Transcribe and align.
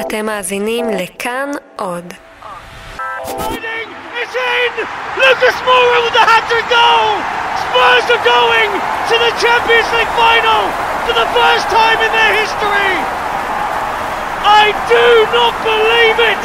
אתם 0.00 0.26
מאזינים 0.26 0.90
לכאן 0.90 1.50
עוד. 1.76 2.04
It's 4.22 4.36
in! 4.54 4.72
Lucas 5.22 5.58
Moura 5.66 5.98
with 6.04 6.14
the 6.18 6.26
hat-trick 6.30 6.68
goal! 6.78 7.08
Spurs 7.62 8.06
are 8.14 8.24
going 8.34 8.70
to 9.10 9.14
the 9.24 9.32
Champions 9.44 9.88
League 9.96 10.14
final 10.24 10.62
for 11.04 11.14
the 11.20 11.28
first 11.38 11.66
time 11.80 11.98
in 12.06 12.10
their 12.18 12.32
history! 12.42 12.94
I 14.62 14.64
do 14.94 15.06
not 15.38 15.54
believe 15.68 16.18
it! 16.32 16.42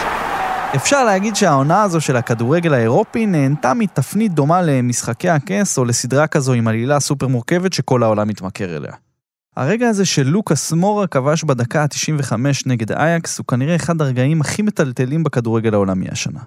אפשר 0.75 1.03
להגיד 1.03 1.35
שהעונה 1.35 1.83
הזו 1.83 2.01
של 2.01 2.17
הכדורגל 2.17 2.73
האירופי 2.73 3.25
נהנתה 3.25 3.73
מתפנית 3.73 4.33
דומה 4.33 4.61
למשחקי 4.61 5.29
הכס 5.29 5.77
או 5.77 5.85
לסדרה 5.85 6.27
כזו 6.27 6.53
עם 6.53 6.67
עלילה 6.67 6.99
סופר 6.99 7.27
מורכבת 7.27 7.73
שכל 7.73 8.03
העולם 8.03 8.27
מתמכר 8.27 8.77
אליה. 8.77 9.10
הרגע 9.57 9.89
הזה 9.89 10.05
של 10.05 10.27
לוקאס 10.27 10.73
מורה 10.73 11.07
כבש 11.07 11.43
בדקה 11.43 11.83
ה-95 11.83 12.33
נגד 12.65 12.91
אייקס 12.91 13.37
הוא 13.37 13.45
כנראה 13.45 13.75
אחד 13.75 14.01
הרגעים 14.01 14.41
הכי 14.41 14.61
מטלטלים 14.61 15.23
בכדורגל 15.23 15.73
העולמי 15.73 16.05
השנה. 16.11 16.39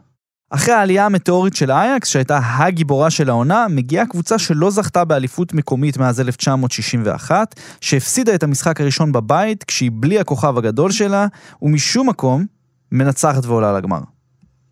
אחרי 0.51 0.75
העלייה 0.75 1.07
המטאורית 1.07 1.57
של 1.57 1.71
אייקס, 1.71 2.09
שהייתה 2.09 2.39
הגיבורה 2.43 3.11
של 3.11 3.29
העונה, 3.29 3.67
מגיעה 3.71 4.07
קבוצה 4.07 4.39
שלא 4.39 4.71
זכתה 4.71 5.05
באליפות 5.05 5.55
מקומית 5.55 5.99
מאז 5.99 6.21
1961, 6.21 7.55
שהפסידה 7.81 8.35
את 8.35 8.43
המשחק 8.43 8.81
הראשון 8.81 9.13
בבית 9.13 9.65
כשהיא 9.65 9.91
בלי 9.95 10.19
הכוכב 10.19 10.59
הגדול 10.59 10.91
שלה, 10.91 11.27
ומשום 11.63 12.09
מקום 12.09 12.47
מנצחת 12.93 13.47
ועולה 13.47 13.79
לגמר. 13.79 14.01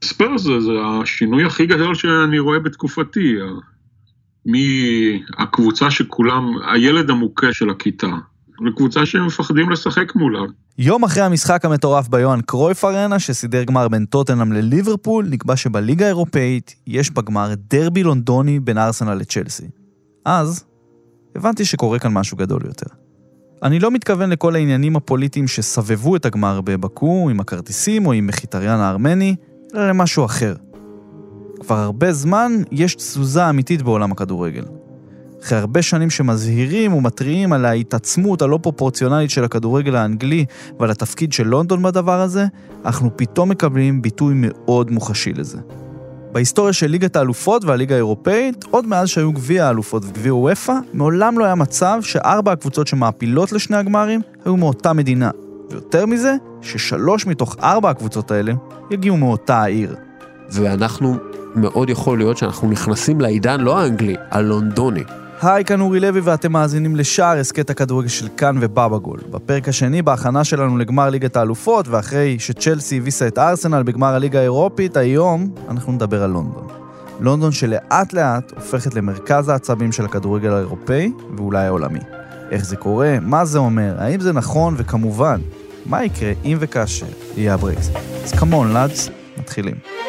ספיירס 0.04 0.42
זה, 0.42 0.60
זה 0.60 0.72
השינוי 1.02 1.44
הכי 1.44 1.66
גדול 1.66 1.94
שאני 1.94 2.38
רואה 2.38 2.58
בתקופתי. 2.58 3.36
מהקבוצה 4.46 5.90
שכולם, 5.90 6.52
הילד 6.72 7.10
המוכה 7.10 7.52
של 7.52 7.70
הכיתה, 7.70 8.10
לקבוצה 8.60 9.06
שהם 9.06 9.26
מפחדים 9.26 9.70
לשחק 9.70 10.14
מולה. 10.14 10.42
יום 10.78 11.04
אחרי 11.04 11.22
המשחק 11.22 11.64
המטורף 11.64 12.08
ביוהאן 12.08 12.40
קרויף 12.40 12.84
ארנה, 12.84 13.18
שסידר 13.18 13.64
גמר 13.64 13.88
בין 13.88 14.04
טוטנאם 14.04 14.52
לליברפול, 14.52 15.26
נקבע 15.30 15.56
שבליגה 15.56 16.04
האירופאית 16.04 16.74
יש 16.86 17.10
בגמר 17.10 17.52
דרבי 17.70 18.02
לונדוני 18.02 18.60
בין 18.60 18.78
ארסנל 18.78 19.14
לצ'לסי. 19.14 19.66
אז, 20.24 20.64
הבנתי 21.36 21.64
שקורה 21.64 21.98
כאן 21.98 22.12
משהו 22.12 22.36
גדול 22.36 22.60
יותר. 22.64 22.86
אני 23.62 23.78
לא 23.78 23.90
מתכוון 23.90 24.30
לכל 24.30 24.54
העניינים 24.54 24.96
הפוליטיים 24.96 25.48
שסבבו 25.48 26.16
את 26.16 26.26
הגמר 26.26 26.60
בבקו, 26.60 27.28
עם 27.30 27.40
הכרטיסים 27.40 28.06
או 28.06 28.12
עם 28.12 28.26
מחיטריאן 28.26 28.78
הארמני, 28.78 29.36
אלא 29.74 29.88
למשהו 29.88 30.24
אחר. 30.24 30.54
כבר 31.62 31.78
הרבה 31.78 32.12
זמן 32.12 32.52
יש 32.72 32.94
תזוזה 32.94 33.50
אמיתית 33.50 33.82
בעולם 33.82 34.12
הכדורגל. 34.12 34.64
אחרי 35.42 35.58
הרבה 35.58 35.82
שנים 35.82 36.10
שמזהירים 36.10 36.94
ומתריעים 36.94 37.52
על 37.52 37.64
ההתעצמות 37.64 38.42
הלא 38.42 38.58
פרופורציונלית 38.62 39.30
של 39.30 39.44
הכדורגל 39.44 39.96
האנגלי 39.96 40.44
ועל 40.80 40.90
התפקיד 40.90 41.32
של 41.32 41.46
לונדון 41.46 41.82
בדבר 41.82 42.20
הזה, 42.20 42.46
אנחנו 42.84 43.10
פתאום 43.16 43.48
מקבלים 43.48 44.02
ביטוי 44.02 44.34
מאוד 44.36 44.90
מוחשי 44.90 45.32
לזה. 45.32 45.58
בהיסטוריה 46.32 46.72
של 46.72 46.86
ליגת 46.86 47.16
האלופות 47.16 47.64
והליגה 47.64 47.94
האירופאית, 47.94 48.64
עוד 48.70 48.86
מאז 48.86 49.08
שהיו 49.08 49.32
גביע 49.32 49.66
האלופות 49.66 50.02
וגביע 50.04 50.34
וופא, 50.34 50.74
מעולם 50.92 51.38
לא 51.38 51.44
היה 51.44 51.54
מצב 51.54 51.98
שארבע 52.02 52.52
הקבוצות 52.52 52.86
שמעפילות 52.86 53.52
לשני 53.52 53.76
הגמרים 53.76 54.20
היו 54.44 54.56
מאותה 54.56 54.92
מדינה. 54.92 55.30
ויותר 55.70 56.06
מזה, 56.06 56.34
ששלוש 56.62 57.26
מתוך 57.26 57.56
ארבע 57.62 57.90
הקבוצות 57.90 58.30
האלה 58.30 58.52
יגיעו 58.90 59.16
מאותה 59.16 59.62
העיר. 59.62 59.94
ואנחנו, 60.50 61.16
מאוד 61.54 61.90
יכול 61.90 62.18
להיות 62.18 62.36
שאנחנו 62.36 62.70
נכנסים 62.70 63.20
לעידן 63.20 63.60
לא 63.60 63.78
האנגלי, 63.78 64.16
הלונדוני. 64.30 65.04
היי, 65.42 65.64
כאן 65.64 65.80
אורי 65.80 66.00
לוי 66.00 66.20
ואתם 66.20 66.52
מאזינים 66.52 66.96
לשער 66.96 67.38
הסכת 67.38 67.70
הכדורגל 67.70 68.08
של 68.08 68.28
כאן 68.36 68.56
ובבא 68.60 68.98
גול. 68.98 69.20
בפרק 69.30 69.68
השני, 69.68 70.02
בהכנה 70.02 70.44
שלנו 70.44 70.78
לגמר 70.78 71.10
ליגת 71.10 71.36
האלופות, 71.36 71.88
ואחרי 71.88 72.38
שצ'לסי 72.38 72.96
הביסה 72.96 73.26
את 73.26 73.38
ארסנל 73.38 73.82
בגמר 73.82 74.14
הליגה 74.14 74.38
האירופית, 74.38 74.96
היום 74.96 75.54
אנחנו 75.68 75.92
נדבר 75.92 76.22
על 76.22 76.30
לונדון. 76.30 76.66
לונדון 77.20 77.52
שלאט 77.52 78.12
לאט 78.12 78.52
הופכת 78.56 78.94
למרכז 78.94 79.48
העצבים 79.48 79.92
של 79.92 80.04
הכדורגל 80.04 80.52
האירופאי, 80.52 81.12
ואולי 81.36 81.66
העולמי. 81.66 82.00
איך 82.50 82.64
זה 82.64 82.76
קורה? 82.76 83.16
מה 83.22 83.44
זה 83.44 83.58
אומר? 83.58 83.94
האם 83.98 84.20
זה 84.20 84.32
נכון? 84.32 84.74
וכמובן, 84.76 85.40
מה 85.86 86.04
יקרה 86.04 86.32
אם 86.44 86.56
וכאשר 86.60 87.06
יהיה 87.36 87.54
הברקס? 87.54 87.90
אז 88.24 88.32
כמון, 88.32 88.72
לאדס, 88.72 89.10
מתחילים. 89.38 90.01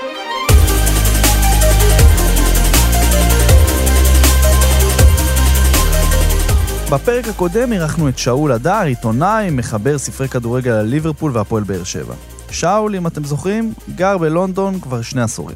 בפרק 6.92 7.28
הקודם 7.28 7.74
אירחנו 7.74 8.10
את 8.10 8.18
שאול 8.18 8.52
הדר, 8.52 8.82
עיתונאי, 8.86 9.50
מחבר 9.52 9.98
ספרי 9.98 10.28
כדורגל 10.28 10.72
על 10.72 10.86
ליברפול 10.86 11.32
והפועל 11.34 11.64
באר 11.64 11.84
שבע. 11.84 12.14
שאול, 12.52 12.96
אם 12.96 13.08
אתם 13.08 13.24
זוכרים, 13.24 13.74
גר 13.96 14.18
בלונדון 14.18 14.80
כבר 14.80 15.02
שני 15.02 15.22
עשורים. 15.22 15.56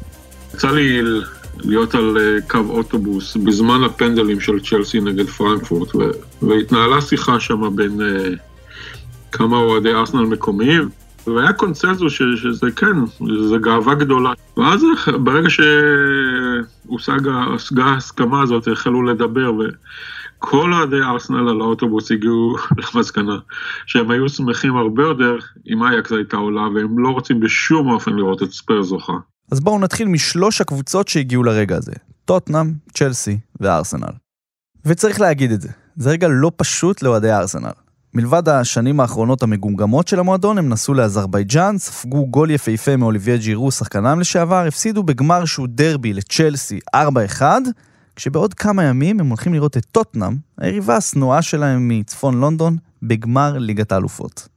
יצא 0.54 0.70
לי 0.70 1.00
להיות 1.58 1.94
על 1.94 2.16
אה, 2.20 2.40
קו 2.48 2.58
אוטובוס 2.68 3.36
בזמן 3.36 3.84
הפנדלים 3.84 4.40
של 4.40 4.60
צ'לסי 4.60 5.00
נגד 5.00 5.26
פרנקפורט, 5.26 5.88
והתנהלה 6.42 7.00
שיחה 7.00 7.40
שם 7.40 7.76
בין 7.76 8.00
uh, 8.00 8.38
כמה 9.32 9.56
אוהדי 9.56 9.92
ארסנל 9.92 10.22
מקומיים, 10.22 10.88
והיה 11.26 11.52
קונצנזוס 11.52 12.12
שזה 12.12 12.70
כן, 12.76 12.96
זה 13.48 13.56
גאווה 13.60 13.94
גדולה. 13.94 14.32
ואז 14.56 14.84
ברגע 15.22 15.48
שהושגה 16.90 17.84
ההסכמה 17.84 18.42
הזאת, 18.42 18.68
החלו 18.72 19.02
לדבר, 19.02 19.52
כל 20.38 20.72
אוהדי 20.72 20.96
ארסנל 20.96 21.48
על 21.48 21.60
האוטובוס 21.60 22.10
הגיעו 22.12 22.56
למסקנה 22.94 23.38
שהם 23.86 24.10
היו 24.10 24.28
שמחים 24.28 24.76
הרבה 24.76 25.02
יותר 25.02 25.36
אם 25.72 25.82
אייקס 25.82 26.12
הייתה 26.12 26.36
עולה, 26.36 26.62
והם 26.74 26.98
לא 26.98 27.08
רוצים 27.08 27.40
בשום 27.40 27.90
אופן 27.90 28.12
לראות 28.12 28.42
את 28.42 28.52
ספייר 28.52 28.82
זוכה. 28.82 29.12
אז 29.52 29.60
בואו 29.60 29.78
נתחיל 29.78 30.08
משלוש 30.08 30.60
הקבוצות 30.60 31.08
שהגיעו 31.08 31.42
לרגע 31.42 31.76
הזה, 31.76 31.92
טוטנאם, 32.24 32.72
צ'לסי 32.94 33.38
וארסנל. 33.60 34.12
וצריך 34.84 35.20
להגיד 35.20 35.52
את 35.52 35.60
זה, 35.60 35.68
זה 35.96 36.10
רגע 36.10 36.28
לא 36.30 36.52
פשוט 36.56 37.02
לאוהדי 37.02 37.32
ארסנל. 37.32 37.70
מלבד 38.14 38.48
השנים 38.48 39.00
האחרונות 39.00 39.42
המגומגמות 39.42 40.08
של 40.08 40.20
המועדון, 40.20 40.58
הם 40.58 40.68
נסעו 40.68 40.94
לאזרבייג'אן, 40.94 41.78
ספגו 41.78 42.26
גול 42.26 42.50
יפהפה 42.50 42.96
מאוליביה 42.96 43.36
ג'ירו, 43.36 43.70
שחקנם 43.70 44.20
לשעבר, 44.20 44.64
הפסידו 44.68 45.02
בגמר 45.02 45.44
שהוא 45.44 45.68
דרבי 45.70 46.12
לצ'לסי 46.12 46.78
4-1, 46.96 47.42
כשבעוד 48.18 48.54
כמה 48.54 48.84
ימים 48.84 49.20
הם 49.20 49.28
הולכים 49.28 49.54
לראות 49.54 49.76
את 49.76 49.84
טוטנאם, 49.92 50.36
היריבה 50.58 50.96
השנואה 50.96 51.42
שלהם 51.42 51.88
מצפון 51.88 52.40
לונדון, 52.40 52.76
בגמר 53.02 53.58
ליגת 53.58 53.92
האלופות. 53.92 54.48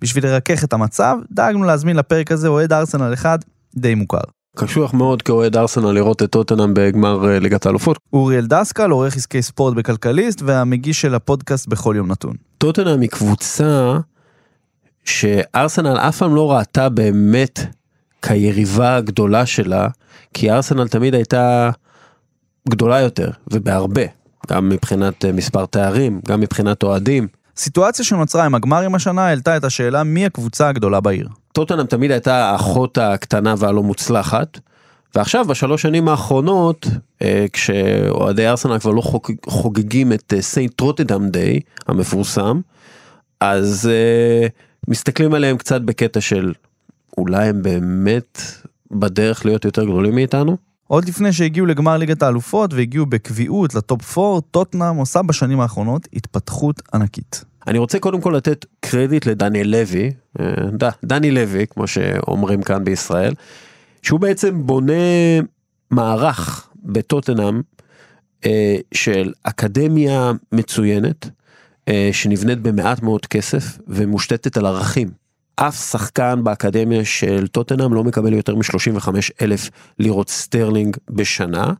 בשביל 0.00 0.26
לרכך 0.26 0.64
את 0.64 0.72
המצב, 0.72 1.16
דאגנו 1.30 1.64
להזמין 1.64 1.96
לפרק 1.96 2.32
הזה 2.32 2.48
אוהד 2.48 2.72
ארסנל 2.72 3.14
אחד 3.14 3.38
די 3.76 3.94
מוכר. 3.94 4.20
קשוח 4.56 4.94
מאוד 4.94 5.22
כאוהד 5.22 5.56
ארסנל 5.56 5.90
לראות 5.90 6.22
את 6.22 6.30
טוטנאם 6.30 6.74
בגמר 6.74 7.28
אה, 7.28 7.38
ליגת 7.38 7.66
האלופות. 7.66 7.98
אוריאל 8.12 8.46
דסקל, 8.46 8.90
עורך 8.90 9.16
עסקי 9.16 9.42
ספורט 9.42 9.74
בכלכליסט 9.74 10.42
והמגיש 10.42 11.00
של 11.00 11.14
הפודקאסט 11.14 11.66
בכל 11.68 11.94
יום 11.96 12.10
נתון. 12.10 12.34
טוטנאם 12.58 13.00
היא 13.00 13.10
קבוצה 13.10 13.98
שארסנל 15.04 15.96
אף 15.96 16.18
פעם 16.18 16.34
לא 16.34 16.52
ראתה 16.52 16.88
באמת 16.88 17.60
כיריבה 18.22 18.96
הגדולה 18.96 19.46
שלה, 19.46 19.88
כי 20.34 20.50
ארסנל 20.50 20.88
תמיד 20.88 21.14
הייתה 21.14 21.70
גדולה 22.68 23.00
יותר, 23.00 23.30
ובהרבה, 23.52 24.02
גם 24.50 24.68
מבחינת 24.68 25.24
אה, 25.24 25.32
מספר 25.32 25.66
תארים, 25.66 26.20
גם 26.28 26.40
מבחינת 26.40 26.82
אוהדים. 26.82 27.28
סיטואציה 27.56 28.04
שנוצרה 28.04 28.44
עם 28.44 28.54
הגמרים 28.54 28.94
השנה 28.94 29.26
העלתה 29.26 29.56
את 29.56 29.64
השאלה 29.64 30.04
מי 30.04 30.26
הקבוצה 30.26 30.68
הגדולה 30.68 31.00
בעיר. 31.00 31.28
טוטנאם 31.52 31.86
תמיד 31.86 32.10
הייתה 32.10 32.50
האחות 32.50 32.98
הקטנה 32.98 33.54
והלא 33.58 33.82
מוצלחת, 33.82 34.58
ועכשיו 35.14 35.44
בשלוש 35.44 35.82
שנים 35.82 36.08
האחרונות, 36.08 36.86
אה, 37.22 37.46
כשאוהדי 37.52 38.48
ארסנל 38.48 38.78
כבר 38.78 38.90
לא 38.90 39.00
חוג, 39.00 39.32
חוגגים 39.46 40.12
את 40.12 40.32
אה, 40.36 40.42
סיינט 40.42 40.72
טרוטדם 40.76 41.28
דיי 41.28 41.60
המפורסם, 41.86 42.60
אז 43.40 43.90
מסתכלים 44.88 45.34
עליהם 45.34 45.56
קצת 45.56 45.80
בקטע 45.80 46.20
של 46.20 46.52
אולי 47.18 47.48
הם 47.48 47.62
באמת 47.62 48.40
בדרך 48.90 49.46
להיות 49.46 49.64
יותר 49.64 49.84
גדולים 49.84 50.14
מאיתנו? 50.14 50.56
עוד 50.94 51.08
לפני 51.08 51.32
שהגיעו 51.32 51.66
לגמר 51.66 51.96
ליגת 51.96 52.22
האלופות 52.22 52.74
והגיעו 52.74 53.06
בקביעות 53.06 53.74
לטופ 53.74 54.18
4, 54.18 54.40
טוטנאם 54.50 54.96
עושה 54.96 55.22
בשנים 55.22 55.60
האחרונות 55.60 56.08
התפתחות 56.12 56.82
ענקית. 56.94 57.44
אני 57.66 57.78
רוצה 57.78 57.98
קודם 57.98 58.20
כל 58.20 58.34
לתת 58.36 58.66
קרדיט 58.80 59.26
לדני 59.26 59.64
לוי, 59.64 60.10
אה, 60.40 60.44
ד, 60.82 60.90
דני 61.04 61.30
לוי, 61.30 61.66
כמו 61.70 61.86
שאומרים 61.86 62.62
כאן 62.62 62.84
בישראל, 62.84 63.34
שהוא 64.02 64.20
בעצם 64.20 64.66
בונה 64.66 64.92
מערך 65.90 66.68
בטוטנאם 66.84 67.60
אה, 68.46 68.76
של 68.94 69.32
אקדמיה 69.42 70.32
מצוינת, 70.52 71.30
אה, 71.88 72.10
שנבנית 72.12 72.60
במעט 72.60 73.02
מאוד 73.02 73.26
כסף 73.26 73.78
ומושתתת 73.88 74.56
על 74.56 74.66
ערכים. 74.66 75.23
אף 75.56 75.90
שחקן 75.90 76.40
באקדמיה 76.44 77.04
של 77.04 77.46
טוטנאם 77.46 77.94
לא 77.94 78.04
מקבל 78.04 78.32
יותר 78.32 78.54
מ-35 78.54 79.08
אלף 79.42 79.70
לירות 79.98 80.28
סטרלינג 80.28 80.96
בשנה, 81.10 81.72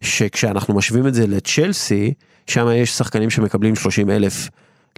שכשאנחנו 0.00 0.74
משווים 0.74 1.06
את 1.06 1.14
זה 1.14 1.26
לצ'לסי, 1.26 2.14
שם 2.46 2.66
יש 2.74 2.90
שחקנים 2.90 3.30
שמקבלים 3.30 3.76
30 3.76 4.10
אלף 4.10 4.48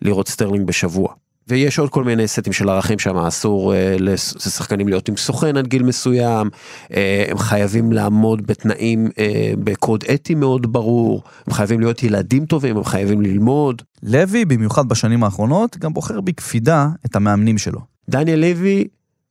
לירות 0.03 0.29
סטרלינג 0.29 0.67
בשבוע. 0.67 1.15
ויש 1.49 1.79
עוד 1.79 1.91
כל 1.91 2.05
מיני 2.05 2.29
סטים 2.29 2.53
של 2.53 2.69
ערכים 2.69 2.99
שם, 2.99 3.17
אסור 3.17 3.75
אה, 3.75 3.97
לשחקנים 3.99 4.89
להיות 4.89 5.09
עם 5.09 5.17
סוכן 5.17 5.57
עד 5.57 5.67
גיל 5.67 5.83
מסוים, 5.83 6.51
אה, 6.95 7.25
הם 7.29 7.39
חייבים 7.39 7.93
לעמוד 7.93 8.47
בתנאים, 8.47 9.09
אה, 9.19 9.53
בקוד 9.65 10.05
אתי 10.15 10.35
מאוד 10.35 10.73
ברור, 10.73 11.23
הם 11.47 11.53
חייבים 11.53 11.81
להיות 11.81 12.03
ילדים 12.03 12.47
טובים, 12.47 12.77
הם 12.77 12.85
חייבים 12.85 13.23
ללמוד. 13.23 13.83
לוי, 14.03 14.45
במיוחד 14.45 14.89
בשנים 14.89 15.25
האחרונות, 15.25 15.77
גם 15.79 15.93
בוחר 15.95 16.21
בקפידה 16.21 16.89
את 17.07 17.17
המאמנים 17.17 17.59
שלו. 17.59 17.94
דניאל 18.09 18.41
לוי, 18.41 18.85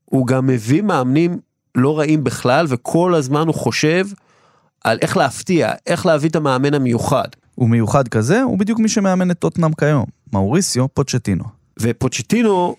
הוא 0.05 0.27
גם 0.27 0.47
מביא 0.47 0.81
מאמנים 0.81 1.39
לא 1.75 1.99
רעים 1.99 2.23
בכלל, 2.23 2.65
וכל 2.69 3.15
הזמן 3.15 3.47
הוא 3.47 3.55
חושב 3.55 4.07
על 4.83 4.97
איך 5.01 5.17
להפתיע, 5.17 5.71
איך 5.87 6.05
להביא 6.05 6.29
את 6.29 6.35
המאמן 6.35 6.73
המיוחד. 6.73 7.27
ומיוחד 7.57 8.07
כזה 8.07 8.41
הוא 8.41 8.59
בדיוק 8.59 8.79
מי 8.79 8.89
שמאמן 8.89 9.31
את 9.31 9.39
טוטנאם 9.39 9.73
כיום, 9.73 10.05
מאוריסיו 10.33 10.87
פוצ'טינו. 10.93 11.43
ופוצ'טינו, 11.79 12.75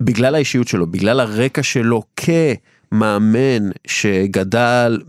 בגלל 0.00 0.34
האישיות 0.34 0.68
שלו, 0.68 0.86
בגלל 0.86 1.20
הרקע 1.20 1.62
שלו 1.62 2.02
כמאמן 2.16 3.70
שגדל 3.86 5.02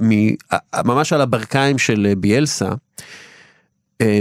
ממש 0.85 1.13
על 1.13 1.21
הברכיים 1.21 1.77
של 1.77 2.13
ביאלסה, 2.17 2.69
אה, 4.01 4.19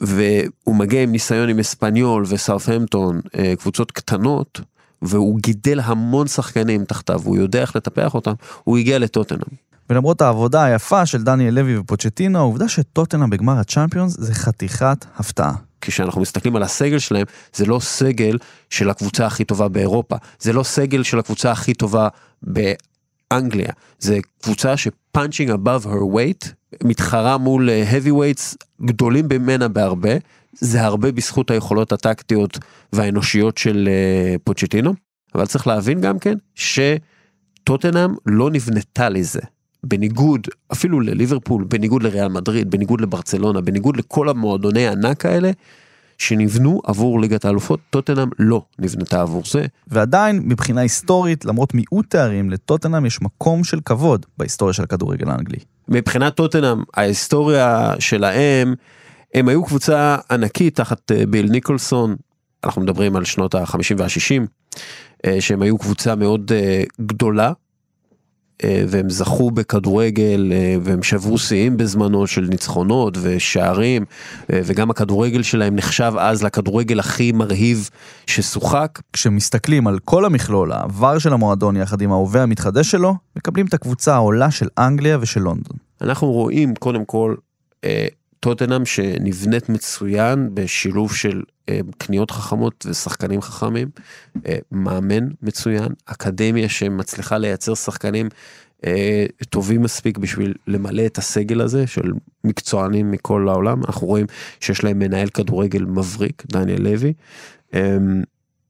והוא 0.00 0.76
מגיע 0.76 1.02
עם 1.02 1.12
ניסיון 1.12 1.48
עם 1.48 1.58
אספניול 1.58 2.24
וסאות'המפטון, 2.28 3.20
אה, 3.38 3.54
קבוצות 3.56 3.92
קטנות, 3.92 4.60
והוא 5.08 5.38
גידל 5.40 5.80
המון 5.84 6.26
שחקנים 6.26 6.84
תחתיו, 6.84 7.20
הוא 7.24 7.36
יודע 7.36 7.60
איך 7.60 7.76
לטפח 7.76 8.14
אותם, 8.14 8.32
הוא 8.64 8.78
הגיע 8.78 8.98
לטוטנאם. 8.98 9.66
ולמרות 9.90 10.22
העבודה 10.22 10.64
היפה 10.64 11.06
של 11.06 11.22
דניאל 11.22 11.54
לוי 11.54 11.78
ופוצ'טינו, 11.78 12.38
העובדה 12.38 12.68
שטוטנאם 12.68 13.30
בגמר 13.30 13.58
הצ'אמפיונס 13.58 14.16
זה 14.18 14.34
חתיכת 14.34 15.04
הפתעה. 15.16 15.52
כשאנחנו 15.80 16.20
מסתכלים 16.20 16.56
על 16.56 16.62
הסגל 16.62 16.98
שלהם, 16.98 17.26
זה 17.54 17.66
לא 17.66 17.78
סגל 17.82 18.38
של 18.70 18.90
הקבוצה 18.90 19.26
הכי 19.26 19.44
טובה 19.44 19.68
באירופה, 19.68 20.16
זה 20.40 20.52
לא 20.52 20.62
סגל 20.62 21.02
של 21.02 21.18
הקבוצה 21.18 21.52
הכי 21.52 21.74
טובה 21.74 22.08
באנגליה, 22.42 23.72
זה 23.98 24.18
קבוצה 24.42 24.76
שפאנצ'ינג 24.76 25.50
above 25.50 25.84
her 25.84 26.14
weight, 26.14 26.48
מתחרה 26.84 27.38
מול 27.38 27.70
אה, 27.70 27.84
heavy 27.90 28.10
weights 28.10 28.56
גדולים 28.84 29.24
ממנה 29.30 29.68
בהרבה, 29.68 30.14
זה 30.60 30.84
הרבה 30.84 31.12
בזכות 31.12 31.50
היכולות 31.50 31.92
הטקטיות 31.92 32.58
והאנושיות 32.92 33.58
של 33.58 33.88
אה, 33.88 34.36
פוצ'טינו, 34.44 34.94
אבל 35.34 35.46
צריך 35.46 35.66
להבין 35.66 36.00
גם 36.00 36.18
כן 36.18 36.34
שטוטנאם 36.54 38.14
לא 38.26 38.50
נבנתה 38.50 39.08
לזה. 39.08 39.40
בניגוד 39.84 40.46
אפילו 40.72 41.00
לליברפול, 41.00 41.64
בניגוד 41.64 42.02
לריאל 42.02 42.28
מדריד, 42.28 42.70
בניגוד 42.70 43.00
לברצלונה, 43.00 43.60
בניגוד 43.60 43.96
לכל 43.96 44.28
המועדוני 44.28 44.86
הענק 44.86 45.26
האלה, 45.26 45.50
שנבנו 46.18 46.80
עבור 46.84 47.20
ליגת 47.20 47.44
האלופות, 47.44 47.80
טוטנאם 47.90 48.28
לא 48.38 48.62
נבנתה 48.78 49.20
עבור 49.20 49.42
זה. 49.46 49.66
ועדיין, 49.86 50.42
מבחינה 50.44 50.80
היסטורית, 50.80 51.44
למרות 51.44 51.74
מיעוט 51.74 52.10
תארים, 52.10 52.50
לטוטנאם 52.50 53.06
יש 53.06 53.22
מקום 53.22 53.64
של 53.64 53.80
כבוד 53.84 54.26
בהיסטוריה 54.38 54.72
של 54.72 54.82
הכדורגל 54.82 55.30
האנגלי. 55.30 55.58
מבחינת 55.88 56.34
טוטנאם, 56.34 56.82
ההיסטוריה 56.94 57.92
שלהם, 57.98 58.74
הם 59.36 59.48
היו 59.48 59.64
קבוצה 59.64 60.16
ענקית 60.30 60.76
תחת 60.76 61.12
אה, 61.12 61.26
ביל 61.26 61.50
ניקולסון, 61.50 62.16
אנחנו 62.64 62.82
מדברים 62.82 63.16
על 63.16 63.24
שנות 63.24 63.54
ה-50 63.54 63.94
וה-60, 63.98 64.42
אה, 65.26 65.40
שהם 65.40 65.62
היו 65.62 65.78
קבוצה 65.78 66.14
מאוד 66.14 66.52
אה, 66.54 66.82
גדולה, 67.00 67.52
והם 68.88 69.10
זכו 69.10 69.50
בכדורגל 69.50 70.52
והם 70.82 71.02
שברו 71.02 71.38
שיאים 71.38 71.76
בזמנו 71.76 72.26
של 72.26 72.46
ניצחונות 72.50 73.18
ושערים 73.22 74.04
וגם 74.50 74.90
הכדורגל 74.90 75.42
שלהם 75.42 75.76
נחשב 75.76 76.12
אז 76.18 76.42
לכדורגל 76.42 76.98
הכי 76.98 77.32
מרהיב 77.32 77.90
ששוחק. 78.26 79.00
כשמסתכלים 79.12 79.86
על 79.86 79.98
כל 80.04 80.24
המכלול, 80.24 80.72
העבר 80.72 81.18
של 81.18 81.32
המועדון 81.32 81.76
יחד 81.76 82.00
עם 82.00 82.12
ההווה 82.12 82.42
המתחדש 82.42 82.90
שלו, 82.90 83.14
מקבלים 83.36 83.66
את 83.66 83.74
הקבוצה 83.74 84.14
העולה 84.14 84.50
של 84.50 84.68
אנגליה 84.78 85.18
ושל 85.20 85.40
לונדון. 85.40 85.76
אנחנו 86.00 86.32
רואים 86.32 86.74
קודם 86.74 87.04
כל 87.04 87.34
טוטנאם 88.40 88.84
שנבנית 88.84 89.68
מצוין 89.68 90.50
בשילוב 90.54 91.14
של 91.14 91.42
אה, 91.68 91.80
קניות 91.98 92.30
חכמות 92.30 92.86
ושחקנים 92.88 93.40
חכמים, 93.42 93.88
אה, 94.46 94.58
מאמן 94.72 95.28
מצוין, 95.42 95.88
אקדמיה 96.06 96.68
שמצליחה 96.68 97.38
לייצר 97.38 97.74
שחקנים 97.74 98.28
אה, 98.86 99.26
טובים 99.48 99.82
מספיק 99.82 100.18
בשביל 100.18 100.54
למלא 100.66 101.06
את 101.06 101.18
הסגל 101.18 101.60
הזה 101.60 101.86
של 101.86 102.12
מקצוענים 102.44 103.10
מכל 103.10 103.48
העולם, 103.48 103.84
אנחנו 103.84 104.06
רואים 104.06 104.26
שיש 104.60 104.84
להם 104.84 104.98
מנהל 104.98 105.28
כדורגל 105.28 105.84
מבריק, 105.84 106.42
דניאל 106.52 106.82
לוי. 106.82 107.12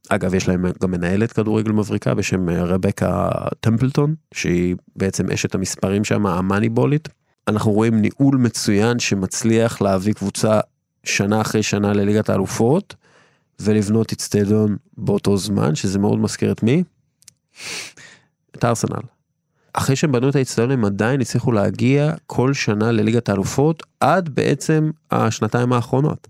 אגב, 0.08 0.34
יש 0.34 0.48
להם 0.48 0.64
גם 0.82 0.90
מנהלת 0.90 1.32
כדורגל 1.32 1.72
מבריקה 1.72 2.14
בשם 2.14 2.50
רבקה 2.50 3.28
טמפלטון, 3.60 4.14
שהיא 4.34 4.76
בעצם 4.96 5.30
אשת 5.30 5.54
המספרים 5.54 6.04
שם, 6.04 6.26
המאניבולית. 6.26 7.08
אנחנו 7.48 7.72
רואים 7.72 8.00
ניהול 8.00 8.37
מצוין 8.37 8.98
שמצליח 8.98 9.81
להביא 9.82 10.12
קבוצה 10.12 10.60
שנה 11.04 11.40
אחרי 11.40 11.62
שנה 11.62 11.93
לליגת 11.93 12.28
האלופות 12.28 12.94
ולבנות 13.60 14.12
אצטדיון 14.12 14.76
באותו 14.98 15.37
זמן 15.37 15.75
שזה 15.75 15.98
מאוד 15.98 16.19
מזכיר 16.19 16.52
את 16.52 16.62
מי? 16.62 16.82
את 18.56 18.64
ארסנל. 18.64 19.00
אחרי 19.72 19.96
שהם 19.96 20.12
בנו 20.12 20.28
את 20.28 20.37
האצטדיון 20.37 20.70
הם 20.70 20.84
עדיין 20.84 21.20
הצליחו 21.20 21.52
להגיע 21.52 22.12
כל 22.26 22.54
שנה 22.54 22.93
לליגת 22.93 23.28
האלופות 23.28 23.82
עד 24.00 24.28
בעצם 24.28 24.90
השנתיים 25.10 25.72
האחרונות. 25.72 26.28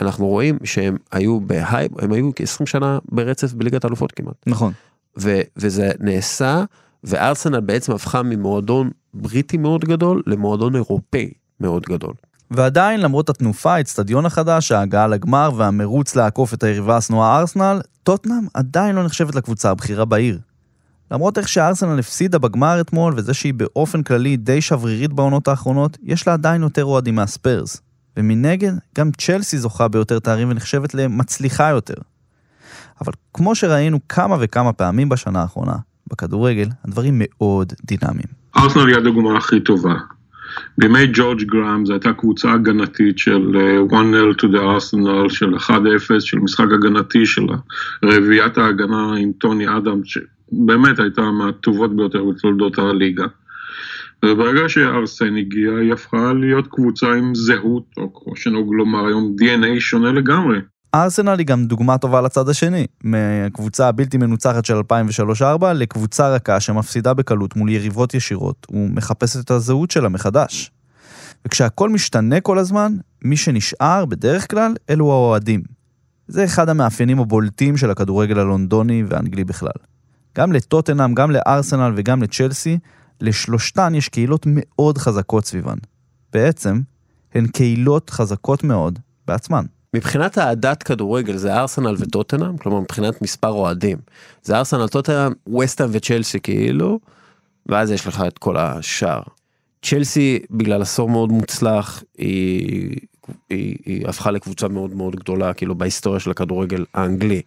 אנחנו 0.00 0.26
רואים 0.26 0.58
שהם 0.64 0.96
היו 1.12 1.40
בהייפ, 1.40 1.92
הם 2.02 2.12
היו 2.12 2.30
כ-20 2.36 2.66
שנה 2.66 2.98
ברצף 3.08 3.52
בליגת 3.52 3.84
האלופות 3.84 4.12
כמעט. 4.12 4.34
נכון. 4.46 4.72
ו- 5.18 5.40
וזה 5.56 5.90
נעשה 6.00 6.64
וארסנל 7.04 7.60
בעצם 7.60 7.92
הפכה 7.92 8.22
ממועדון 8.22 8.90
בריטי 9.14 9.56
מאוד 9.56 9.84
גדול 9.84 10.22
למועדון 10.26 10.76
אירופאי 10.76 11.30
מאוד 11.60 11.82
גדול. 11.82 12.14
ועדיין, 12.50 13.00
למרות 13.00 13.28
התנופה, 13.28 13.74
האצטדיון 13.74 14.26
החדש, 14.26 14.72
ההגעה 14.72 15.06
לגמר 15.06 15.50
והמרוץ 15.56 16.16
לעקוף 16.16 16.54
את 16.54 16.62
היריבה 16.62 16.96
השנואה 16.96 17.38
ארסנל, 17.38 17.80
טוטנאם 18.02 18.46
עדיין 18.54 18.96
לא 18.96 19.04
נחשבת 19.04 19.34
לקבוצה 19.34 19.70
הבכירה 19.70 20.04
בעיר. 20.04 20.38
למרות 21.10 21.38
איך 21.38 21.48
שארסנל 21.48 21.98
הפסידה 21.98 22.38
בגמר 22.38 22.80
אתמול, 22.80 23.14
וזה 23.16 23.34
שהיא 23.34 23.54
באופן 23.54 24.02
כללי 24.02 24.36
די 24.36 24.60
שברירית 24.60 25.12
בעונות 25.12 25.48
האחרונות, 25.48 25.98
יש 26.02 26.26
לה 26.26 26.32
עדיין 26.32 26.62
יותר 26.62 26.84
אוהדים 26.84 27.14
מהספיירס. 27.14 27.80
ומנגד, 28.16 28.72
גם 28.96 29.10
צ'לסי 29.18 29.58
זוכה 29.58 29.88
ביותר 29.88 30.18
תארים 30.18 30.50
ונחשבת 30.50 30.94
למצליחה 30.94 31.68
יותר. 31.68 31.94
אבל 33.00 33.12
כמו 33.34 33.54
שראינו 33.54 33.98
כמה 34.08 34.36
וכמה 34.40 34.72
פעמים 34.72 35.08
בשנה 35.08 35.42
האחרונה, 35.42 35.76
בכדורגל 36.12 36.68
הדברים 36.84 37.14
מאוד 37.16 37.72
דינמיים. 37.84 38.28
ארסנל 38.56 38.88
היא 38.88 38.96
הדוגמה 38.96 39.38
הכי 39.38 39.60
טובה. 39.60 39.94
בימי 40.78 41.06
ג'ורג' 41.12 41.42
גראם 41.42 41.86
זו 41.86 41.92
הייתה 41.92 42.12
קבוצה 42.12 42.52
הגנתית 42.52 43.18
של 43.18 43.56
1-0 43.90 43.94
אה, 43.94 44.30
to 44.30 44.46
the 44.52 44.58
Arsenal, 44.58 45.28
של 45.28 45.54
1-0, 45.54 45.70
של 46.20 46.38
משחק 46.38 46.66
הגנתי 46.74 47.26
של 47.26 47.46
רביעיית 48.04 48.58
ההגנה 48.58 49.14
עם 49.18 49.32
טוני 49.38 49.76
אדם, 49.76 50.00
שבאמת 50.04 50.98
הייתה 50.98 51.22
מהטובות 51.22 51.96
ביותר 51.96 52.24
בתולדות 52.24 52.78
הליגה. 52.78 53.26
וברגע 54.24 54.68
שארסן 54.68 55.36
הגיע, 55.36 55.76
היא 55.76 55.92
הפכה 55.92 56.32
להיות 56.32 56.66
קבוצה 56.66 57.12
עם 57.12 57.34
זהות, 57.34 57.84
או 57.96 58.14
כמו 58.14 58.36
שנהוג 58.36 58.74
לומר 58.74 59.06
היום, 59.06 59.36
DNA 59.40 59.80
שונה 59.80 60.12
לגמרי. 60.12 60.58
ארסנל 60.94 61.38
היא 61.38 61.46
גם 61.46 61.64
דוגמה 61.64 61.98
טובה 61.98 62.20
לצד 62.20 62.48
השני, 62.48 62.86
מהקבוצה 63.04 63.88
הבלתי 63.88 64.16
מנוצחת 64.18 64.64
של 64.64 64.80
2003-2004 65.60 65.66
לקבוצה 65.74 66.28
רכה 66.28 66.60
שמפסידה 66.60 67.14
בקלות 67.14 67.56
מול 67.56 67.68
יריבות 67.68 68.14
ישירות 68.14 68.66
ומחפשת 68.70 69.44
את 69.44 69.50
הזהות 69.50 69.90
שלה 69.90 70.08
מחדש. 70.08 70.70
וכשהכל 71.44 71.90
משתנה 71.90 72.40
כל 72.40 72.58
הזמן, 72.58 72.96
מי 73.24 73.36
שנשאר 73.36 74.04
בדרך 74.04 74.50
כלל 74.50 74.74
אלו 74.90 75.12
האוהדים. 75.12 75.62
זה 76.28 76.44
אחד 76.44 76.68
המאפיינים 76.68 77.18
הבולטים 77.18 77.76
של 77.76 77.90
הכדורגל 77.90 78.38
הלונדוני 78.38 79.04
והאנגלי 79.08 79.44
בכלל. 79.44 79.70
גם 80.36 80.52
לטוטנאם, 80.52 81.14
גם 81.14 81.30
לארסנל 81.30 81.92
וגם 81.96 82.22
לצ'לסי, 82.22 82.78
לשלושתן 83.20 83.94
יש 83.94 84.08
קהילות 84.08 84.46
מאוד 84.46 84.98
חזקות 84.98 85.44
סביבן. 85.44 85.76
בעצם, 86.32 86.80
הן 87.34 87.46
קהילות 87.46 88.10
חזקות 88.10 88.64
מאוד 88.64 88.98
בעצמן. 89.26 89.64
מבחינת 89.94 90.38
אהדת 90.38 90.82
כדורגל 90.82 91.36
זה 91.36 91.54
ארסנל 91.54 91.94
וטוטנאם, 91.98 92.56
כלומר 92.56 92.80
מבחינת 92.80 93.22
מספר 93.22 93.48
אוהדים. 93.48 93.98
זה 94.42 94.58
ארסנל, 94.58 94.88
טוטנאם, 94.88 95.32
וסטהאם 95.60 95.90
וצ'לסי 95.92 96.40
כאילו, 96.40 97.00
ואז 97.66 97.90
יש 97.90 98.06
לך 98.06 98.24
את 98.26 98.38
כל 98.38 98.56
השאר. 98.56 99.20
צ'לסי 99.82 100.38
בגלל 100.50 100.82
עשור 100.82 101.08
מאוד 101.08 101.32
מוצלח 101.32 102.02
היא, 102.18 102.96
היא, 103.50 103.76
היא 103.86 104.08
הפכה 104.08 104.30
לקבוצה 104.30 104.68
מאוד 104.68 104.94
מאוד 104.94 105.16
גדולה 105.16 105.54
כאילו 105.54 105.74
בהיסטוריה 105.74 106.20
של 106.20 106.30
הכדורגל 106.30 106.84
האנגלי. 106.94 107.42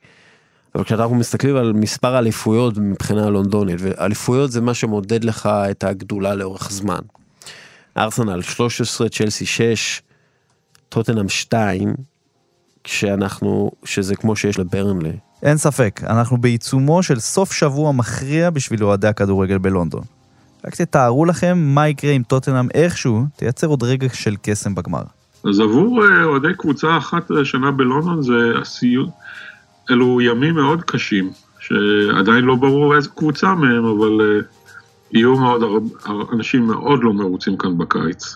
אבל 0.75 0.83
כשאנחנו 0.83 1.15
מסתכלים 1.15 1.55
על 1.55 1.73
מספר 1.73 2.19
אליפויות 2.19 2.77
מבחינה 2.77 3.29
לונדונית 3.29 3.79
ואליפויות 3.79 4.51
זה 4.51 4.61
מה 4.61 4.73
שמודד 4.73 5.23
לך 5.23 5.49
את 5.71 5.83
הגדולה 5.83 6.35
לאורך 6.35 6.71
זמן. 6.71 6.99
ארסנל 7.97 8.41
13 8.41 9.09
צ'לסי 9.09 9.45
6 9.45 10.01
טוטנאם 10.89 11.29
2 11.29 11.93
שאנחנו, 12.87 13.71
שזה 13.85 14.15
כמו 14.15 14.35
שיש 14.35 14.59
לברנלי. 14.59 15.13
אין 15.43 15.57
ספק, 15.57 16.01
אנחנו 16.03 16.37
בעיצומו 16.37 17.03
של 17.03 17.19
סוף 17.19 17.51
שבוע 17.51 17.91
מכריע 17.91 18.49
בשביל 18.49 18.83
אוהדי 18.83 19.07
הכדורגל 19.07 19.57
בלונדון. 19.57 20.03
רק 20.65 20.75
תתארו 20.75 21.25
לכם 21.25 21.57
מה 21.57 21.87
יקרה 21.87 22.11
אם 22.11 22.23
טוטנאם 22.27 22.67
איכשהו 22.73 23.25
תייצר 23.35 23.67
עוד 23.67 23.83
רגע 23.83 24.07
של 24.13 24.35
קסם 24.41 24.75
בגמר. 24.75 25.03
אז 25.49 25.59
עבור 25.59 26.05
אה, 26.05 26.23
אוהדי 26.23 26.53
קבוצה 26.57 26.97
אחת 26.97 27.31
השנה 27.41 27.71
בלונדון 27.71 28.21
זה 28.21 28.51
הסיום, 28.61 29.09
אלו 29.91 30.21
ימים 30.21 30.55
מאוד 30.55 30.81
קשים, 30.81 31.31
שעדיין 31.59 32.45
לא 32.45 32.55
ברור 32.55 32.95
איזה 32.95 33.09
קבוצה 33.09 33.55
מהם, 33.55 33.85
אבל 33.85 34.21
אה, 34.21 34.41
יהיו 35.11 35.37
מאוד, 35.37 35.61
אנשים 36.33 36.67
מאוד 36.67 36.99
לא 37.03 37.13
מרוצים 37.13 37.57
כאן 37.57 37.77
בקיץ. 37.77 38.35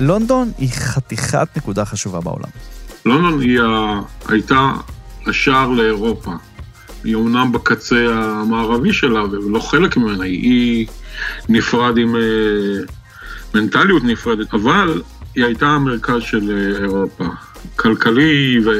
לונדון 0.00 0.50
היא 0.58 0.70
חתיכת 0.72 1.48
נקודה 1.56 1.84
חשובה 1.84 2.20
בעולם. 2.20 2.50
לונדון 3.04 3.40
היא. 3.40 3.60
הייתה 4.28 4.72
השער 5.26 5.68
לאירופה. 5.68 6.32
היא 7.04 7.14
אומנם 7.14 7.52
בקצה 7.52 8.06
המערבי 8.12 8.92
שלה, 8.92 9.24
ולא 9.24 9.58
חלק 9.58 9.96
ממנה, 9.96 10.24
היא 10.24 10.86
נפרד 11.48 11.98
עם 11.98 12.16
אה, 12.16 12.20
מנטליות 13.54 14.04
נפרדת, 14.04 14.54
אבל 14.54 15.02
היא 15.34 15.44
הייתה 15.44 15.66
המרכז 15.66 16.22
של 16.22 16.50
אה, 16.50 16.82
אירופה, 16.82 17.24
כלכלי 17.76 18.58
ו... 18.64 18.70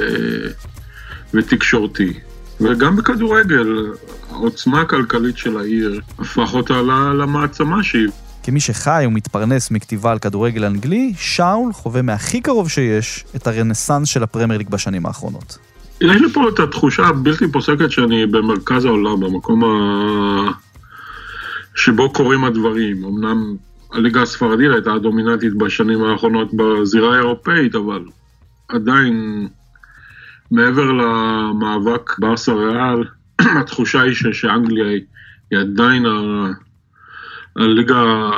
ותקשורתי. 1.34 2.12
וגם 2.60 2.96
בכדורגל, 2.96 3.86
העוצמה 4.30 4.80
הכלכלית 4.80 5.38
של 5.38 5.58
העיר 5.58 6.00
הפך 6.18 6.54
אותה 6.54 6.82
למעצמה 7.12 7.82
שהיא. 7.82 8.08
כמי 8.48 8.60
שחי 8.60 9.04
ומתפרנס 9.06 9.70
מכתיבה 9.70 10.12
על 10.12 10.18
כדורגל 10.18 10.64
אנגלי, 10.64 11.12
שאול 11.16 11.72
חווה 11.72 12.02
מהכי 12.02 12.40
קרוב 12.40 12.68
שיש 12.68 13.24
את 13.36 13.46
הרנסאנס 13.46 14.08
של 14.08 14.22
הפרמייר 14.22 14.58
ליג 14.58 14.68
בשנים 14.68 15.06
האחרונות. 15.06 15.58
יש 16.00 16.20
לי 16.20 16.32
פה 16.32 16.48
את 16.48 16.58
התחושה 16.58 17.06
הבלתי 17.06 17.52
פוסקת 17.52 17.90
שאני 17.90 18.26
במרכז 18.26 18.84
העולם, 18.84 19.20
במקום 19.20 19.64
ה... 19.64 19.68
שבו 21.74 22.12
קורים 22.12 22.44
הדברים. 22.44 23.04
אמנם 23.04 23.56
הליגה 23.92 24.22
הספרדית 24.22 24.70
הייתה 24.72 24.98
דומיננטית 24.98 25.54
בשנים 25.54 26.04
האחרונות 26.04 26.48
בזירה 26.54 27.14
האירופאית, 27.14 27.74
אבל 27.74 28.04
עדיין, 28.68 29.48
מעבר 30.50 30.92
למאבק 30.92 32.18
בארסה 32.18 32.52
ריאל, 32.52 33.04
התחושה 33.60 34.00
היא 34.00 34.14
שאנגליה 34.32 34.86
היא 35.50 35.58
עדיין 35.58 36.06
הליגה, 37.58 38.30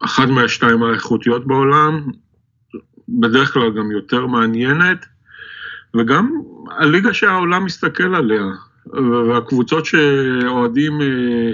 אחת 0.00 0.28
מהשתיים 0.28 0.82
האיכותיות 0.82 1.46
בעולם, 1.46 2.06
בדרך 3.08 3.52
כלל 3.52 3.70
גם 3.78 3.90
יותר 3.90 4.26
מעניינת, 4.26 5.06
וגם 5.96 6.30
הליגה 6.78 7.14
שהעולם 7.14 7.64
מסתכל 7.64 8.14
עליה, 8.14 8.44
והקבוצות 9.30 9.84
שאוהדים 9.86 11.00
אה, 11.00 11.50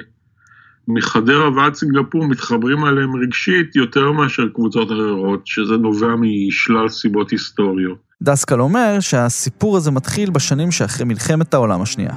מחדרה 0.89 1.51
ועד 1.57 1.75
סינגפור 1.75 2.27
מתחברים 2.27 2.85
עליהם 2.85 3.17
רגשית 3.17 3.77
יותר 3.77 4.13
מאשר 4.13 4.49
קבוצות 4.55 4.89
אחרות, 4.89 5.47
שזה 5.47 5.77
נובע 5.77 6.15
משלל 6.17 6.89
סיבות 6.89 7.31
היסטוריות. 7.31 7.99
דסקל 8.23 8.61
אומר 8.61 9.01
שהסיפור 9.01 9.77
הזה 9.77 9.91
מתחיל 9.91 10.31
בשנים 10.31 10.71
שאחרי 10.71 11.07
מלחמת 11.07 11.55
העולם 11.55 11.83
השנייה. 11.83 12.13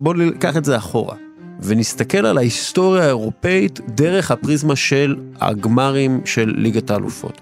בואו 0.00 0.14
ניקח 0.16 0.56
את 0.56 0.64
זה 0.64 0.76
אחורה. 0.76 1.16
ונסתכל 1.60 2.26
על 2.26 2.38
ההיסטוריה 2.38 3.04
האירופאית 3.04 3.80
דרך 3.88 4.30
הפריזמה 4.30 4.76
של 4.76 5.16
הגמרים 5.40 6.20
של 6.24 6.54
ליגת 6.56 6.90
האלופות. 6.90 7.40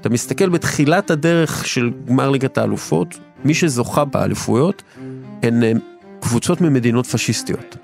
אתה 0.00 0.08
מסתכל 0.08 0.48
בתחילת 0.48 1.10
הדרך 1.10 1.66
של 1.66 1.90
גמר 2.08 2.30
ליגת 2.30 2.58
האלופות, 2.58 3.18
מי 3.44 3.54
שזוכה 3.54 4.04
באליפויות 4.04 4.82
הן 5.42 5.62
אה, 5.62 5.72
קבוצות 6.20 6.60
ממדינות 6.60 7.06
פשיסטיות. 7.06 7.76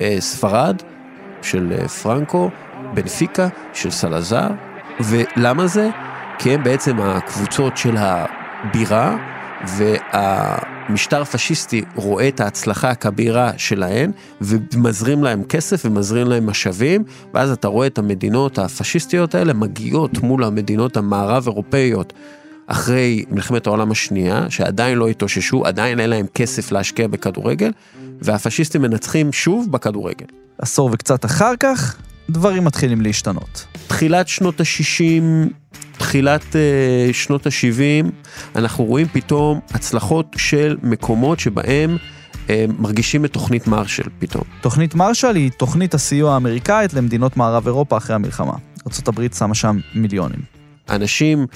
אה, 0.00 0.16
ספרד 0.20 0.82
של 1.42 1.72
אה, 1.78 1.88
פרנקו, 1.88 2.50
בנפיקה 2.94 3.48
של 3.74 3.90
סלזר, 3.90 4.48
ולמה 5.00 5.66
זה? 5.66 5.90
כי 6.38 6.54
הם 6.54 6.62
בעצם 6.62 7.00
הקבוצות 7.00 7.76
של 7.76 7.96
הבירה 7.98 9.16
והמשטר 9.64 11.22
הפשיסטי 11.22 11.82
רואה 11.94 12.28
את 12.28 12.40
ההצלחה 12.40 12.90
הכבירה 12.90 13.52
שלהן 13.56 14.10
ומזרים 14.40 15.24
להם 15.24 15.42
כסף 15.44 15.82
ומזרים 15.84 16.26
להם 16.26 16.46
משאבים 16.46 17.04
ואז 17.34 17.50
אתה 17.50 17.68
רואה 17.68 17.86
את 17.86 17.98
המדינות 17.98 18.58
הפשיסטיות 18.58 19.34
האלה 19.34 19.52
מגיעות 19.52 20.18
מול 20.18 20.44
המדינות 20.44 20.96
המערב 20.96 21.46
אירופאיות 21.46 22.12
אחרי 22.66 23.24
מלחמת 23.30 23.66
העולם 23.66 23.90
השנייה 23.90 24.50
שעדיין 24.50 24.98
לא 24.98 25.08
התאוששו, 25.08 25.66
עדיין 25.66 26.00
אין 26.00 26.10
להם 26.10 26.26
כסף 26.34 26.72
להשקיע 26.72 27.08
בכדורגל 27.08 27.70
והפשיסטים 28.22 28.82
מנצחים 28.82 29.32
שוב 29.32 29.72
בכדורגל. 29.72 30.26
עשור 30.58 30.90
וקצת 30.92 31.24
אחר 31.24 31.52
כך, 31.60 31.96
דברים 32.30 32.64
מתחילים 32.64 33.00
להשתנות. 33.00 33.66
תחילת 33.86 34.28
שנות 34.28 34.60
ה-60 34.60 35.22
תחילת 35.98 36.42
uh, 36.42 36.56
שנות 37.12 37.46
ה-70, 37.46 38.10
אנחנו 38.56 38.84
רואים 38.84 39.06
פתאום 39.12 39.60
הצלחות 39.70 40.36
של 40.36 40.76
מקומות 40.82 41.40
שבהם 41.40 41.96
uh, 41.96 42.50
מרגישים 42.78 43.24
את 43.24 43.32
תוכנית 43.32 43.66
מרשל 43.66 44.08
פתאום. 44.18 44.44
תוכנית 44.60 44.94
מרשל 44.94 45.36
היא 45.36 45.50
תוכנית 45.50 45.94
הסיוע 45.94 46.34
האמריקאית 46.34 46.94
למדינות 46.94 47.36
מערב 47.36 47.66
אירופה 47.66 47.96
אחרי 47.96 48.14
המלחמה. 48.16 48.52
ארה"ב 48.86 49.34
שמה 49.34 49.54
שם 49.54 49.78
מיליונים. 49.94 50.55
אנשים 50.88 51.46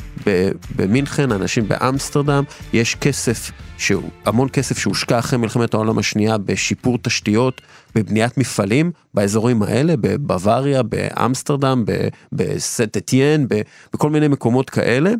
במינכן, 0.76 1.32
אנשים 1.32 1.68
באמסטרדם, 1.68 2.44
יש 2.72 2.94
כסף, 2.94 3.50
שהוא, 3.78 4.10
המון 4.24 4.48
כסף 4.52 4.78
שהושקע 4.78 5.18
אחרי 5.18 5.38
מלחמת 5.38 5.74
העולם 5.74 5.98
השנייה 5.98 6.38
בשיפור 6.38 6.98
תשתיות, 7.02 7.60
בבניית 7.94 8.38
מפעלים 8.38 8.92
באזורים 9.14 9.62
האלה, 9.62 9.94
בבוואריה, 9.96 10.82
באמסטרדם, 10.82 11.84
בסט 12.32 12.96
בכל 13.92 14.10
מיני 14.10 14.28
מקומות 14.28 14.70
כאלה. 14.70 15.10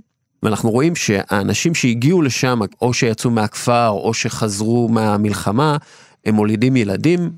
ואנחנו 0.43 0.71
רואים 0.71 0.97
שהאנשים 0.97 1.75
שהגיעו 1.75 2.23
לשם, 2.23 2.61
או 2.83 2.95
שיצאו 2.95 3.31
מהכפר, 3.31 3.89
או 3.89 4.15
שחזרו 4.15 4.89
מהמלחמה, 4.89 5.77
הם 6.25 6.35
מולידים 6.35 6.77
ילדים, 6.77 7.31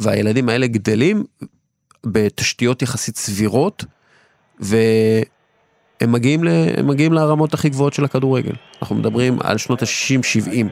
והילדים 0.00 0.48
האלה 0.48 0.66
גדלים 0.66 1.24
בתשתיות 2.06 2.82
יחסית 2.82 3.16
סבירות, 3.16 3.84
ו... 4.60 4.76
הם 6.02 6.12
מגיעים, 6.12 6.44
ל, 6.44 6.48
הם 6.76 6.86
מגיעים 6.86 7.12
לרמות 7.12 7.54
הכי 7.54 7.68
גבוהות 7.68 7.92
של 7.92 8.04
הכדורגל. 8.04 8.52
אנחנו 8.82 8.96
מדברים 8.96 9.38
על 9.44 9.58
שנות 9.58 9.82
ה-60-70. 9.82 10.66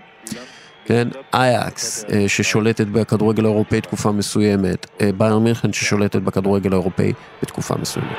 כן, 0.85 1.09
אייקס 1.35 2.05
אה, 2.13 2.25
ששולטת 2.29 2.87
בכדורגל 2.87 3.45
האירופאי 3.45 3.81
תקופה 3.81 4.13
מסוימת, 4.13 4.87
אה, 5.01 5.11
בייר 5.15 5.39
מינכן 5.39 5.73
ששולטת 5.73 6.23
בכדורגל 6.23 6.73
האירופאי 6.73 7.13
בתקופה 7.43 7.75
מסוימת. 7.81 8.17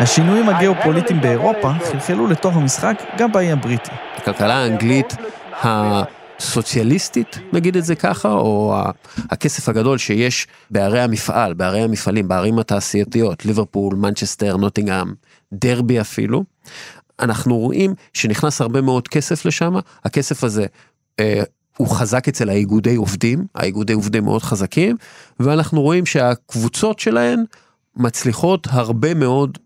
השינויים 0.00 0.48
הגיאופוליטיים 0.48 1.20
באירופה 1.20 1.70
חלחלו 1.90 2.26
לתוך 2.26 2.56
המשחק 2.56 3.02
גם 3.18 3.32
באי 3.32 3.52
הבריטי. 3.52 3.90
הכלכלה 4.16 4.54
האנגלית 4.54 5.16
סוציאליסטית, 6.40 7.38
נגיד 7.52 7.76
את 7.76 7.84
זה 7.84 7.94
ככה, 7.94 8.32
או 8.32 8.76
הכסף 9.30 9.68
הגדול 9.68 9.98
שיש 9.98 10.46
בערי 10.70 11.00
המפעל, 11.00 11.54
בערי 11.54 11.80
המפעלים, 11.80 12.28
בערים 12.28 12.58
התעשייתיות, 12.58 13.44
ליברפול, 13.46 13.94
מנצ'סטר, 13.94 14.56
נוטינגאם, 14.56 15.12
דרבי 15.52 16.00
אפילו, 16.00 16.44
אנחנו 17.20 17.58
רואים 17.58 17.94
שנכנס 18.14 18.60
הרבה 18.60 18.80
מאוד 18.80 19.08
כסף 19.08 19.44
לשם, 19.44 19.74
הכסף 20.04 20.44
הזה 20.44 20.66
אה, 21.20 21.42
הוא 21.76 21.88
חזק 21.88 22.28
אצל 22.28 22.48
האיגודי 22.48 22.96
עובדים, 22.96 23.46
האיגודי 23.54 23.92
עובדים 23.92 24.24
מאוד 24.24 24.42
חזקים, 24.42 24.96
ואנחנו 25.40 25.82
רואים 25.82 26.06
שהקבוצות 26.06 26.98
שלהן 26.98 27.44
מצליחות 27.96 28.66
הרבה 28.70 29.14
מאוד 29.14 29.58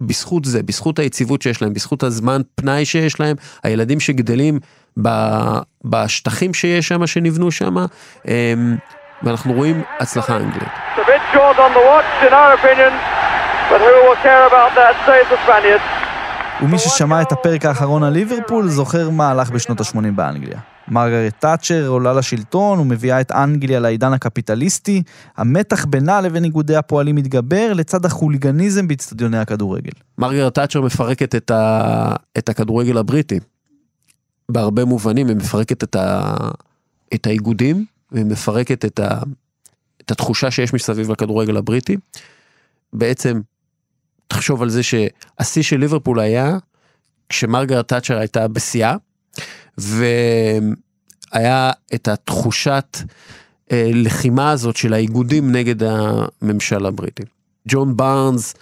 בזכות 0.00 0.44
זה, 0.44 0.62
בזכות 0.62 0.98
היציבות 0.98 1.42
שיש 1.42 1.62
להם, 1.62 1.74
בזכות 1.74 2.02
הזמן 2.02 2.40
פנאי 2.54 2.84
שיש 2.84 3.20
להם, 3.20 3.36
הילדים 3.62 4.00
שגדלים 4.00 4.60
בשטחים 5.84 6.54
שיש 6.54 6.88
שם, 6.88 7.06
שנבנו 7.06 7.50
שם, 7.50 7.74
אמ, 8.28 8.76
ואנחנו 9.22 9.52
רואים 9.52 9.82
הצלחה 10.00 10.36
אנגלית. 10.36 10.68
ומי 16.62 16.78
ששמע 16.78 17.22
את 17.22 17.32
הפרק 17.32 17.64
האחרון 17.64 18.02
על 18.02 18.12
ליברפול 18.12 18.68
זוכר 18.68 19.10
מה 19.10 19.30
הלך 19.30 19.50
בשנות 19.50 19.80
ה-80 19.80 20.10
באנגליה. 20.14 20.58
מרגרט 20.88 21.34
תאצ'ר 21.38 21.86
עולה 21.88 22.12
לשלטון 22.12 22.80
ומביאה 22.80 23.20
את 23.20 23.32
אנגליה 23.32 23.80
לעידן 23.80 24.12
הקפיטליסטי, 24.12 25.02
המתח 25.36 25.84
בינה 25.84 26.20
לבין 26.20 26.44
איגודי 26.44 26.76
הפועלים 26.76 27.16
מתגבר 27.16 27.72
לצד 27.72 28.04
החוליגניזם 28.04 28.88
באצטדיוני 28.88 29.38
הכדורגל. 29.38 29.92
מרגרט 30.18 30.54
תאצ'ר 30.54 30.80
מפרקת 30.80 31.34
את, 31.34 31.50
ה... 31.50 32.14
את 32.38 32.48
הכדורגל 32.48 32.98
הבריטי. 32.98 33.38
בהרבה 34.48 34.84
מובנים, 34.84 35.28
היא 35.28 35.36
מפרקת 35.36 35.82
את, 35.82 35.96
ה... 35.96 36.34
את 37.14 37.26
האיגודים, 37.26 37.84
והיא 38.12 38.24
מפרקת 38.24 38.84
את, 38.84 39.00
ה... 39.00 39.20
את 40.00 40.10
התחושה 40.10 40.50
שיש 40.50 40.74
מסביב 40.74 41.10
לכדורגל 41.10 41.56
הבריטי. 41.56 41.96
בעצם, 42.92 43.40
תחשוב 44.28 44.62
על 44.62 44.70
זה 44.70 44.82
שהשיא 44.82 45.62
של 45.62 45.76
ליברפול 45.76 46.20
היה 46.20 46.58
כשמרגרט 47.28 47.88
תאצ'ר 47.88 48.18
הייתה 48.18 48.48
בשיאה, 48.48 48.96
והיה 49.78 51.70
את 51.94 52.08
התחושת 52.08 52.98
אה, 53.72 53.90
לחימה 53.94 54.50
הזאת 54.50 54.76
של 54.76 54.92
האיגודים 54.92 55.52
נגד 55.52 55.82
הממשל 55.82 56.86
הבריטי. 56.86 57.22
ג'ון 57.68 57.96
בארנס 57.96 58.54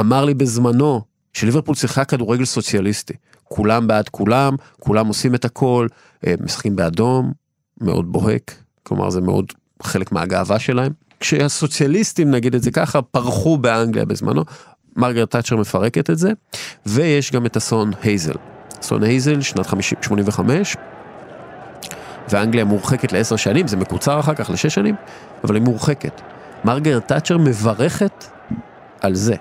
אמר 0.00 0.24
לי 0.24 0.34
בזמנו 0.34 1.02
שליברפול 1.32 1.74
צריכה 1.74 2.04
כדורגל 2.04 2.44
סוציאליסטי. 2.44 3.14
כולם 3.54 3.86
בעד 3.86 4.08
כולם, 4.08 4.56
כולם 4.80 5.06
עושים 5.06 5.34
את 5.34 5.44
הכל, 5.44 5.86
אה, 6.26 6.34
משחקים 6.40 6.76
באדום, 6.76 7.32
מאוד 7.80 8.12
בוהק, 8.12 8.54
כלומר 8.82 9.10
זה 9.10 9.20
מאוד 9.20 9.46
חלק 9.82 10.12
מהגאווה 10.12 10.58
שלהם. 10.58 10.92
כשהסוציאליסטים, 11.20 12.30
נגיד 12.30 12.54
את 12.54 12.62
זה 12.62 12.70
ככה, 12.70 13.02
פרחו 13.02 13.58
באנגליה 13.58 14.04
בזמנו, 14.04 14.44
מרגרט 14.96 15.30
תאצ'ר 15.30 15.56
מפרקת 15.56 16.10
את 16.10 16.18
זה, 16.18 16.32
ויש 16.86 17.32
גם 17.32 17.46
את 17.46 17.56
אסון 17.56 17.90
הייזל. 18.02 18.34
אסון 18.80 19.02
הייזל, 19.02 19.40
שנת 19.40 19.66
50, 19.66 19.98
85, 20.02 20.76
ואנגליה 22.28 22.64
מורחקת 22.64 23.12
לעשר 23.12 23.36
שנים, 23.36 23.68
זה 23.68 23.76
מקוצר 23.76 24.20
אחר 24.20 24.34
כך 24.34 24.50
לשש 24.50 24.74
שנים, 24.74 24.94
אבל 25.44 25.54
היא 25.54 25.62
מורחקת. 25.62 26.20
מרגרט 26.64 27.08
תאצ'ר 27.08 27.38
מברכת 27.38 28.24
על 29.00 29.14
זה. 29.14 29.34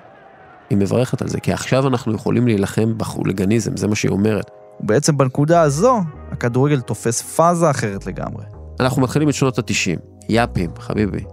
היא 0.71 0.77
מברכת 0.77 1.21
על 1.21 1.27
זה, 1.27 1.39
כי 1.39 1.53
עכשיו 1.53 1.87
אנחנו 1.87 2.13
יכולים 2.13 2.47
להילחם 2.47 2.97
בחוליגניזם, 2.97 3.77
זה 3.77 3.87
מה 3.87 3.95
שהיא 3.95 4.11
אומרת. 4.11 4.51
ובעצם 4.79 5.17
בנקודה 5.17 5.61
הזו, 5.61 6.01
הכדורגל 6.31 6.81
תופס 6.81 7.21
פאזה 7.21 7.69
אחרת 7.69 8.05
לגמרי. 8.05 8.43
אנחנו 8.79 9.01
מתחילים 9.01 9.29
את 9.29 9.33
שנות 9.33 9.57
התשעים, 9.57 9.99
יאפים, 10.29 10.69
חביבי. 10.79 11.23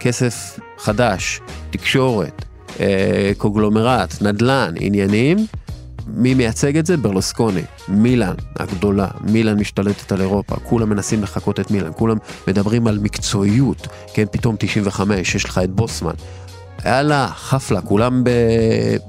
כסף 0.00 0.58
חדש, 0.78 1.40
תקשורת, 1.70 2.44
אה, 2.80 3.32
קוגלומרט, 3.38 4.22
נדל"ן, 4.22 4.74
עניינים. 4.80 5.46
מי 6.06 6.34
מייצג 6.34 6.76
את 6.76 6.86
זה? 6.86 6.96
ברלוסקוני, 6.96 7.62
מילאן 7.88 8.34
הגדולה, 8.56 9.08
מילאן 9.20 9.58
משתלטת 9.58 10.12
על 10.12 10.20
אירופה, 10.20 10.56
כולם 10.56 10.88
מנסים 10.88 11.22
לחקות 11.22 11.60
את 11.60 11.70
מילאן, 11.70 11.90
כולם 11.96 12.16
מדברים 12.48 12.86
על 12.86 12.98
מקצועיות, 12.98 13.88
כן, 14.14 14.24
פתאום 14.30 14.56
95, 14.58 15.34
יש 15.34 15.44
לך 15.44 15.60
את 15.64 15.70
בוסמן. 15.70 16.14
יאללה, 16.84 17.28
חפלה, 17.34 17.80
כולם 17.80 18.24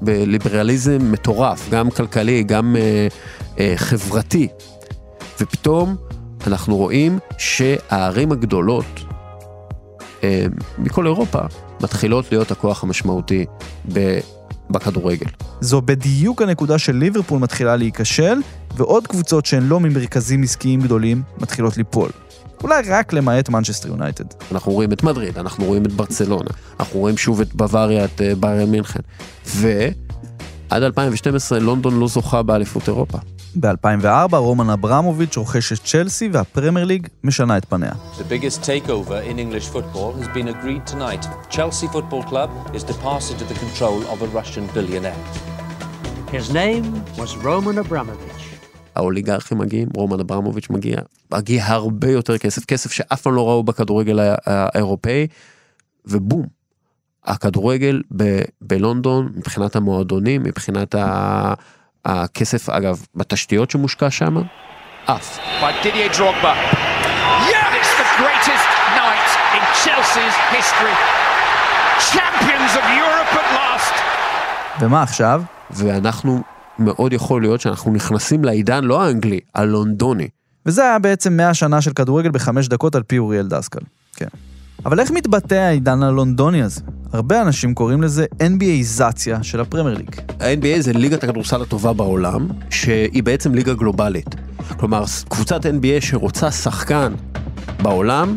בליברליזם 0.00 0.98
מטורף, 1.12 1.70
גם 1.70 1.90
כלכלי, 1.90 2.42
גם 2.42 2.76
אה, 2.76 3.08
אה, 3.58 3.72
חברתי. 3.76 4.48
ופתאום 5.40 5.96
אנחנו 6.46 6.76
רואים 6.76 7.18
שהערים 7.38 8.32
הגדולות 8.32 8.84
אה, 10.24 10.46
מכל 10.78 11.06
אירופה 11.06 11.38
מתחילות 11.82 12.32
להיות 12.32 12.50
הכוח 12.50 12.82
המשמעותי 12.82 13.46
ב... 13.92 14.18
בכדורגל. 14.70 15.26
זו 15.60 15.80
בדיוק 15.80 16.42
הנקודה 16.42 16.78
של 16.78 16.96
ליברפול 16.96 17.38
מתחילה 17.38 17.76
להיכשל, 17.76 18.38
ועוד 18.76 19.06
קבוצות 19.06 19.46
שהן 19.46 19.62
לא 19.62 19.80
ממרכזים 19.80 20.42
עסקיים 20.42 20.80
גדולים 20.80 21.22
מתחילות 21.38 21.76
ליפול. 21.76 22.10
אולי 22.62 22.82
רק 22.88 23.12
למעט 23.12 23.48
מנצ'סטר 23.48 23.88
יונייטד. 23.88 24.24
אנחנו 24.52 24.72
רואים 24.72 24.92
את 24.92 25.02
מדריד, 25.02 25.38
אנחנו 25.38 25.64
רואים 25.64 25.84
את 25.84 25.92
ברצלונה, 25.92 26.50
אנחנו 26.80 27.00
רואים 27.00 27.16
שוב 27.16 27.40
את 27.40 27.54
בוואריה, 27.54 28.04
את 28.04 28.20
אה, 28.20 28.34
ביירן 28.34 28.70
מינכן. 28.70 29.00
ועד 29.46 30.82
2012 30.82 31.58
לונדון 31.58 32.00
לא 32.00 32.08
זוכה 32.08 32.42
באליפות 32.42 32.88
אירופה. 32.88 33.18
ב-2004 33.60 34.36
רומן 34.36 34.70
אברמוביץ' 34.70 35.36
רוכש 35.36 35.72
את 35.72 35.78
צ'לסי 35.84 36.28
והפרמייר 36.32 36.86
ליג 36.86 37.06
משנה 37.24 37.56
את 37.56 37.64
פניה. 37.64 37.92
The 38.18 38.32
biggest 38.32 38.62
takeover 38.62 39.30
in 39.30 39.38
English 39.38 39.68
football 39.68 40.12
has 40.20 40.28
been 40.28 40.48
agreed 40.48 40.86
tonight. 40.86 41.26
Chelsea 41.50 41.86
Football 41.86 42.22
Club 42.22 42.50
is 42.74 42.84
to 42.84 42.94
pass 43.04 43.30
into 43.32 43.44
the 43.50 43.58
control 43.64 44.00
of 44.12 44.22
a 44.22 44.26
Russian 44.38 44.64
billionaire. 44.74 45.22
His 46.36 46.52
name 46.52 46.84
was 47.20 47.30
Roman 47.46 47.78
Abramovich. 47.84 48.37
האוליגרכים 48.98 49.58
מגיעים, 49.58 49.88
רומן 49.96 50.20
אברמוביץ' 50.20 50.70
מגיע, 50.70 50.96
מגיע 51.32 51.64
הרבה 51.66 52.10
יותר 52.10 52.38
כסף, 52.38 52.64
כסף 52.64 52.92
שאף 52.92 53.22
פעם 53.22 53.34
לא 53.34 53.48
ראו 53.48 53.62
בכדורגל 53.62 54.18
הא- 54.20 54.34
האירופאי, 54.46 55.26
ובום. 56.06 56.46
הכדורגל 57.24 58.02
ב- 58.16 58.42
בלונדון, 58.60 59.28
מבחינת 59.36 59.76
המועדונים, 59.76 60.42
מבחינת 60.42 60.94
ה- 60.94 61.54
הכסף, 62.04 62.68
אגב, 62.68 63.06
בתשתיות 63.14 63.70
שמושקע 63.70 64.10
שם, 64.10 64.36
עף. 65.06 65.38
by 65.60 65.84
Didier 65.86 66.16
Drogba. 66.18 66.52
Yeah, 67.52 67.78
it's 67.80 67.94
the 68.02 68.08
greatest 68.20 68.68
night 69.02 69.28
in 69.56 69.62
Chelsea's 69.82 70.36
history. 70.56 70.96
Champions 72.14 72.72
of 72.80 72.84
Europe 73.02 73.32
at 73.40 73.48
last. 73.58 73.94
ומה 74.80 75.02
עכשיו? 75.02 75.42
ואנחנו, 75.70 76.42
מאוד 76.78 77.12
יכול 77.12 77.42
להיות 77.42 77.60
שאנחנו 77.60 77.92
נכנסים 77.92 78.44
לעידן 78.44 78.84
לא 78.84 79.02
האנגלי, 79.02 79.40
הלונדוני. 79.54 80.28
וזה 80.66 80.82
היה 80.82 80.98
בעצם 80.98 81.36
100 81.36 81.54
שנה 81.54 81.80
של 81.80 81.92
כדורגל 81.92 82.30
בחמש 82.30 82.68
דקות 82.68 82.94
על 82.94 83.02
פי 83.02 83.18
אוריאל 83.18 83.48
דסקל. 83.48 83.80
כן. 84.16 84.26
אבל 84.86 85.00
איך 85.00 85.10
מתבטא 85.10 85.54
העידן 85.54 86.02
הלונדוני 86.02 86.62
הזה? 86.62 86.80
הרבה 87.12 87.42
אנשים 87.42 87.74
קוראים 87.74 88.02
לזה 88.02 88.26
NBAיזציה 88.42 89.42
של 89.42 89.60
הפרמייר 89.60 89.96
ליג. 89.96 90.10
ה-NBA 90.40 90.80
זה 90.80 90.92
ליגת 90.92 91.24
הכדורסל 91.24 91.62
הטובה 91.62 91.92
בעולם, 91.92 92.48
שהיא 92.70 93.22
בעצם 93.22 93.54
ליגה 93.54 93.74
גלובלית. 93.74 94.34
כלומר, 94.76 95.04
קבוצת 95.28 95.66
NBA 95.66 96.00
שרוצה 96.00 96.50
שחקן 96.50 97.12
בעולם, 97.82 98.36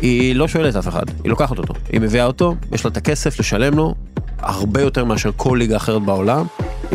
היא 0.00 0.36
לא 0.36 0.48
שואלת 0.48 0.76
אף 0.76 0.88
אחד, 0.88 1.04
היא 1.24 1.30
לוקחת 1.30 1.58
אותו. 1.58 1.74
היא 1.92 2.00
מביאה 2.00 2.24
אותו, 2.24 2.54
יש 2.72 2.84
לה 2.84 2.90
את 2.90 2.96
הכסף 2.96 3.40
לשלם 3.40 3.74
לו, 3.74 3.94
הרבה 4.38 4.80
יותר 4.80 5.04
מאשר 5.04 5.30
כל 5.36 5.56
ליגה 5.58 5.76
אחרת 5.76 6.02
בעולם. 6.02 6.46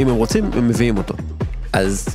אם 0.02 0.08
הם 0.08 0.16
רוצים, 0.16 0.50
הם 0.54 0.68
מביאים 0.68 0.98
אותו. 0.98 1.14
אז 1.74 2.08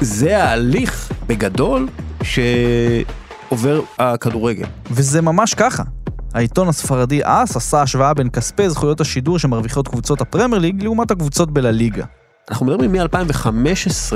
זה 0.00 0.44
ההליך, 0.44 1.12
בגדול, 1.26 1.88
שעובר 2.22 3.80
הכדורגל. 3.98 4.66
וזה 4.90 5.22
ממש 5.22 5.54
ככה. 5.54 5.82
העיתון 6.34 6.68
הספרדי 6.68 7.20
אס 7.22 7.56
עשה 7.56 7.82
השוואה 7.82 8.14
בין 8.14 8.30
כספי 8.30 8.70
זכויות 8.70 9.00
השידור 9.00 9.38
שמרוויחות 9.38 9.88
קבוצות 9.88 10.20
הפרמייר 10.20 10.60
ליג 10.60 10.82
לעומת 10.82 11.10
הקבוצות 11.10 11.50
בלליגה. 11.50 12.04
אנחנו 12.50 12.66
מדברים 12.66 12.92
מ-2015, 12.92 14.12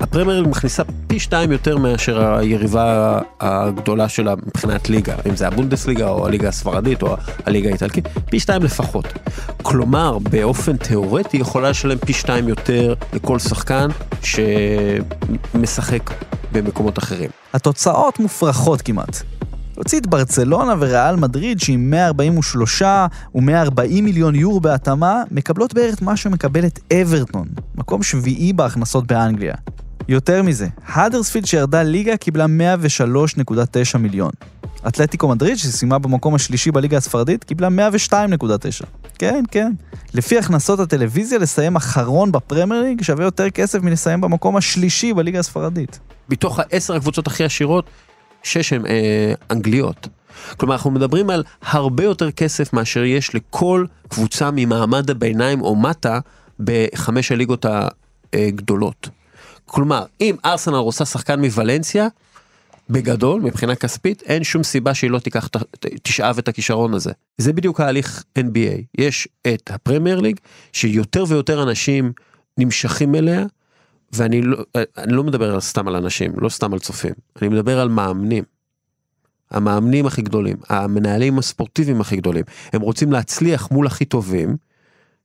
הפרמייר 0.00 0.40
ליג 0.40 0.48
מכניסה 0.48 0.82
פי 1.06 1.20
שתיים 1.20 1.52
יותר 1.52 1.76
מאשר 1.76 2.34
היריבה 2.34 3.18
הגדולה 3.40 4.08
שלה 4.08 4.34
מבחינת 4.46 4.90
ליגה, 4.90 5.14
אם 5.28 5.36
זה 5.36 5.46
הבונדסליגה 5.46 6.08
או 6.08 6.26
הליגה 6.26 6.48
הספרדית 6.48 7.02
או 7.02 7.16
הליגה 7.46 7.68
האיטלקית, 7.68 8.08
פי 8.30 8.40
שתיים 8.40 8.62
לפחות. 8.62 9.12
כלומר, 9.62 10.18
באופן 10.18 10.76
תיאורטי 10.76 11.36
יכולה 11.36 11.70
לשלם 11.70 11.98
פי 11.98 12.12
שתיים 12.12 12.48
יותר 12.48 12.94
לכל 13.12 13.38
שחקן 13.38 13.88
שמשחק 14.22 16.10
במקומות 16.52 16.98
אחרים. 16.98 17.30
התוצאות 17.54 18.20
מופרכות 18.20 18.82
כמעט. 18.82 19.22
להוציא 19.76 19.98
את 19.98 20.06
ברצלונה 20.06 20.74
וריאל 20.78 21.16
מדריד 21.16 21.60
שעם 21.60 21.90
143 21.90 22.82
ו-140 23.34 24.02
מיליון 24.02 24.34
יורו 24.34 24.60
בהתאמה, 24.60 25.22
מקבלות 25.30 25.74
בערך 25.74 26.02
מה 26.02 26.16
שמקבלת 26.16 26.92
אברטון, 26.92 27.48
מקום 27.74 28.02
שביעי 28.02 28.52
בהכנסות 28.52 29.06
באנגליה. 29.06 29.54
יותר 30.08 30.42
מזה, 30.42 30.68
האדרספילד 30.86 31.46
שירדה 31.46 31.82
ליגה 31.82 32.16
קיבלה 32.16 32.46
103.9 32.84 33.98
מיליון. 33.98 34.30
אתלטיקו 34.88 35.28
מדריד, 35.28 35.56
שסיימה 35.56 35.98
במקום 35.98 36.34
השלישי 36.34 36.70
בליגה 36.70 36.96
הספרדית, 36.96 37.44
קיבלה 37.44 37.68
102.9. 37.68 38.86
כן, 39.18 39.44
כן. 39.50 39.72
לפי 40.14 40.38
הכנסות 40.38 40.80
הטלוויזיה, 40.80 41.38
לסיים 41.38 41.76
אחרון 41.76 42.32
בפרמייר 42.32 42.82
ליג 42.82 43.02
שווה 43.02 43.24
יותר 43.24 43.50
כסף 43.50 43.82
מלסיים 43.82 44.20
במקום 44.20 44.56
השלישי 44.56 45.14
בליגה 45.14 45.38
הספרדית. 45.38 45.98
מתוך 46.28 46.58
העשר 46.58 46.94
הקבוצות 46.94 47.26
הכי 47.26 47.44
עשירות, 47.44 47.84
שש 48.42 48.72
הן 48.72 48.86
אה, 48.86 49.32
אנגליות. 49.50 50.08
כלומר, 50.56 50.74
אנחנו 50.74 50.90
מדברים 50.90 51.30
על 51.30 51.44
הרבה 51.62 52.04
יותר 52.04 52.30
כסף 52.30 52.72
מאשר 52.72 53.04
יש 53.04 53.34
לכל 53.34 53.86
קבוצה 54.08 54.50
ממעמד 54.52 55.10
הביניים 55.10 55.60
או 55.60 55.76
מטה 55.76 56.20
בחמש 56.60 57.32
הליגות 57.32 57.66
הגדולות. 58.32 59.08
כלומר, 59.64 60.04
אם 60.20 60.36
ארסנל 60.44 60.76
רוצה 60.76 61.04
שחקן 61.04 61.40
מוולנסיה, 61.40 62.08
בגדול, 62.90 63.40
מבחינה 63.40 63.74
כספית, 63.74 64.22
אין 64.22 64.44
שום 64.44 64.62
סיבה 64.62 64.94
שהיא 64.94 65.10
לא 65.10 65.18
תיקח, 65.18 65.48
תשאב 66.02 66.38
את 66.38 66.48
הכישרון 66.48 66.94
הזה. 66.94 67.12
זה 67.38 67.52
בדיוק 67.52 67.80
ההליך 67.80 68.24
NBA. 68.38 68.82
יש 68.98 69.28
את 69.46 69.70
הפרמייר 69.70 70.20
ליג, 70.20 70.40
שיותר 70.72 71.24
ויותר 71.28 71.62
אנשים 71.62 72.12
נמשכים 72.58 73.14
אליה, 73.14 73.44
ואני 74.12 74.42
לא, 74.42 74.56
אני 74.98 75.12
לא 75.12 75.24
מדבר 75.24 75.60
סתם 75.60 75.88
על 75.88 75.96
אנשים, 75.96 76.32
לא 76.36 76.48
סתם 76.48 76.72
על 76.72 76.78
צופים, 76.78 77.14
אני 77.42 77.48
מדבר 77.48 77.80
על 77.80 77.88
מאמנים. 77.88 78.44
המאמנים 79.50 80.06
הכי 80.06 80.22
גדולים, 80.22 80.56
המנהלים 80.68 81.38
הספורטיביים 81.38 82.00
הכי 82.00 82.16
גדולים, 82.16 82.44
הם 82.72 82.80
רוצים 82.80 83.12
להצליח 83.12 83.70
מול 83.70 83.86
הכי 83.86 84.04
טובים, 84.04 84.56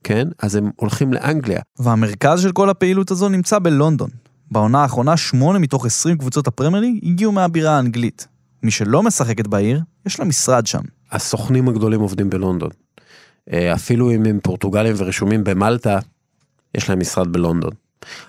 כן? 0.04 0.28
אז 0.40 0.56
הם 0.56 0.72
הולכים 0.76 1.14
לאנגליה. 1.14 1.62
והמרכז 1.80 2.42
של 2.42 2.52
כל 2.52 2.70
הפעילות 2.70 3.12
הזו 3.12 3.30
נמצא 3.30 3.60
בלונדון. 3.60 4.10
בעונה 4.52 4.82
האחרונה, 4.82 5.18
שמונה 5.18 5.60
מתוך 5.60 5.86
20 5.86 6.18
קבוצות 6.18 6.48
הפרמייר 6.48 6.82
ליג 6.82 7.00
הגיעו 7.04 7.32
מהבירה 7.32 7.72
האנגלית. 7.78 8.28
מי 8.64 8.72
שלא 8.72 9.04
משחקת 9.04 9.48
בעיר, 9.48 9.82
יש 10.06 10.20
לה 10.20 10.26
משרד 10.26 10.68
שם. 10.68 10.82
הסוכנים 11.12 11.70
הגדולים 11.70 12.02
עובדים 12.02 12.30
בלונדון. 12.30 12.70
אה, 13.54 13.74
אפילו 13.74 14.12
אם 14.12 14.26
הם 14.26 14.40
פורטוגלים 14.44 14.94
ורשומים 14.98 15.44
במלטה, 15.44 16.00
יש 16.76 16.90
להם 16.90 17.00
משרד 17.00 17.34
בלונדון. 17.34 17.72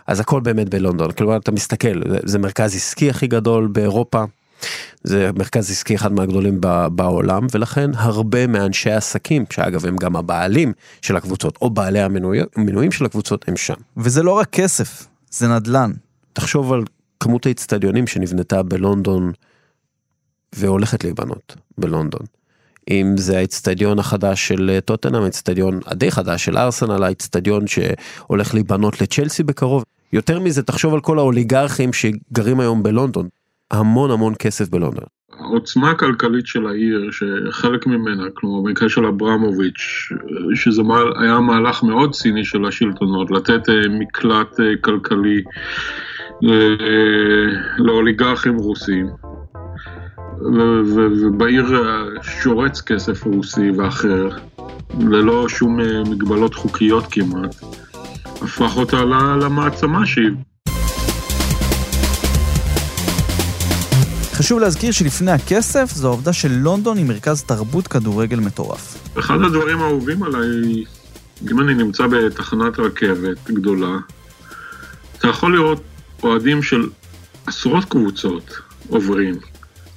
אז 0.06 0.20
הכל 0.20 0.40
באמת 0.40 0.68
בלונדון, 0.68 1.12
כלומר 1.12 1.36
אתה 1.36 1.52
מסתכל, 1.52 2.08
זה, 2.08 2.18
זה 2.24 2.38
מרכז 2.38 2.76
עסקי 2.76 3.10
הכי 3.10 3.26
גדול 3.26 3.66
באירופה, 3.66 4.24
זה 5.02 5.30
מרכז 5.38 5.70
עסקי 5.70 5.94
אחד 5.94 6.12
מהגדולים 6.12 6.60
בעולם, 6.92 7.46
ולכן 7.52 7.90
הרבה 7.94 8.46
מאנשי 8.46 8.90
העסקים, 8.90 9.44
שאגב 9.50 9.86
הם 9.86 9.96
גם 9.96 10.16
הבעלים 10.16 10.72
של 11.02 11.16
הקבוצות, 11.16 11.58
או 11.62 11.70
בעלי 11.70 12.00
המנויים 12.00 12.92
של 12.92 13.04
הקבוצות, 13.04 13.48
הם 13.48 13.56
שם. 13.56 13.74
וזה 13.96 14.22
לא 14.22 14.32
רק 14.32 14.48
כסף, 14.50 15.06
זה 15.30 15.48
נדל"ן. 15.48 15.92
תחשוב 16.32 16.72
על 16.72 16.84
כמות 17.20 17.46
האצטדיונים 17.46 18.06
שנבנתה 18.06 18.62
בלונדון 18.62 19.32
והולכת 20.54 21.04
להיבנות 21.04 21.56
בלונדון. 21.78 22.26
אם 22.90 23.14
זה 23.16 23.38
האצטדיון 23.38 23.98
החדש 23.98 24.48
של 24.48 24.78
טוטנאם, 24.84 25.22
האצטדיון 25.22 25.80
הדי 25.86 26.10
חדש 26.10 26.44
של 26.44 26.58
ארסנל, 26.58 27.02
האצטדיון 27.02 27.66
שהולך 27.66 28.54
להיבנות 28.54 29.00
לצ'לסי 29.00 29.42
בקרוב. 29.42 29.84
יותר 30.12 30.40
מזה, 30.40 30.62
תחשוב 30.62 30.94
על 30.94 31.00
כל 31.00 31.18
האוליגרכים 31.18 31.92
שגרים 31.92 32.60
היום 32.60 32.82
בלונדון. 32.82 33.28
המון 33.70 34.10
המון 34.10 34.34
כסף 34.38 34.68
בלונדון. 34.68 35.04
העוצמה 35.38 35.90
הכלכלית 35.90 36.46
של 36.46 36.66
העיר, 36.66 37.10
שחלק 37.10 37.86
ממנה, 37.86 38.24
כלומר 38.34 38.60
במקרה 38.60 38.88
של 38.88 39.06
אברמוביץ', 39.06 40.08
שזה 40.54 40.82
היה 41.20 41.40
מהלך 41.40 41.82
מאוד 41.82 42.12
ציני 42.12 42.44
של 42.44 42.64
השלטונות, 42.64 43.30
לתת 43.30 43.68
אה, 43.68 43.88
מקלט 43.88 44.60
אה, 44.60 44.76
כלכלי 44.80 45.42
לאוליגרכים 47.78 48.56
רוסים, 48.56 49.06
ובעיר 50.94 51.66
שורץ 52.22 52.80
כסף 52.80 53.24
רוסי 53.24 53.70
ואחר, 53.70 54.28
ללא 55.00 55.48
שום 55.48 55.80
אה, 55.80 56.02
מגבלות 56.10 56.54
חוקיות 56.54 57.04
כמעט, 57.10 57.56
הפך 58.42 58.76
אותה 58.76 59.04
למעצמה 59.40 60.06
שהיא. 60.06 60.30
חשוב 64.32 64.60
להזכיר 64.60 64.92
שלפני 64.92 65.30
הכסף 65.30 65.90
זו 65.94 66.08
העובדה 66.08 66.32
שלונדון 66.32 66.96
היא 66.96 67.06
מרכז 67.06 67.42
תרבות 67.42 67.88
כדורגל 67.88 68.40
מטורף. 68.40 69.08
אחד 69.18 69.42
הדברים 69.42 69.80
האהובים 69.80 70.22
עליי, 70.22 70.84
אם 71.50 71.60
אני 71.60 71.74
נמצא 71.74 72.06
בתחנת 72.06 72.78
רכבת 72.78 73.50
גדולה, 73.50 73.96
אתה 75.18 75.28
יכול 75.28 75.56
לראות 75.56 75.82
אוהדים 76.22 76.62
של 76.62 76.88
עשרות 77.46 77.84
קבוצות 77.84 78.54
עוברים. 78.88 79.34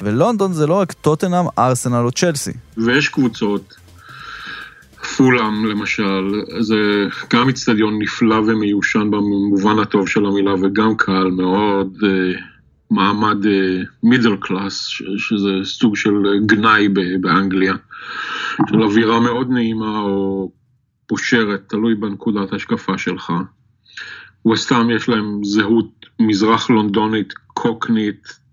ולונדון 0.06 0.54
זה 0.54 0.68
לא 0.68 0.74
רק 0.74 0.94
טוטנאם, 0.94 1.46
ארסנל 1.58 2.06
או 2.06 2.12
צ'לסי. 2.12 2.52
ויש 2.78 3.10
קבוצות, 3.10 3.76
פולאם 5.18 5.66
למשל, 5.66 6.42
זה 6.60 7.08
גם 7.34 7.48
איצטדיון 7.48 8.02
נפלא 8.02 8.36
ומיושן 8.36 9.12
במובן 9.12 9.80
הטוב 9.80 10.08
של 10.08 10.26
המילה, 10.26 10.54
וגם 10.54 10.96
קהל 10.98 11.32
מאוד 11.32 11.98
uh, 12.02 12.40
מעמד 12.92 13.38
מידל 14.04 14.34
uh, 14.34 14.38
קלאס, 14.42 14.88
שזה 15.18 15.50
סוג 15.64 15.96
של 15.96 16.14
גנאי 16.46 16.88
באנגליה, 17.22 17.74
של 18.70 18.84
אווירה 18.84 19.20
מאוד 19.20 19.50
נעימה 19.50 20.00
או 20.00 20.52
פושרת, 21.08 21.64
תלוי 21.68 21.96
בנקודת 21.96 22.54
השקפה 22.54 22.98
שלך. 22.98 23.34
וסתם 24.52 24.88
יש 24.96 25.10
להם 25.10 25.44
זהות 25.44 26.06
מזרח 26.20 26.70
לונדונית, 26.70 27.34
קוקנית, 27.48 28.45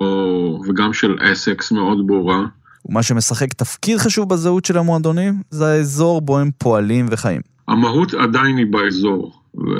או, 0.00 0.62
וגם 0.68 0.92
של 0.92 1.16
אסקס 1.20 1.72
מאוד 1.72 2.06
ברורה. 2.06 2.46
ומה 2.84 3.02
שמשחק 3.02 3.52
תפקיד 3.54 3.98
חשוב 3.98 4.28
בזהות 4.28 4.64
של 4.64 4.78
המועדונים, 4.78 5.42
זה 5.50 5.66
האזור 5.66 6.20
בו 6.20 6.38
הם 6.38 6.50
פועלים 6.58 7.06
וחיים. 7.10 7.40
המהות 7.68 8.14
עדיין 8.14 8.56
היא 8.56 8.66
באזור, 8.66 9.42
ו... 9.54 9.70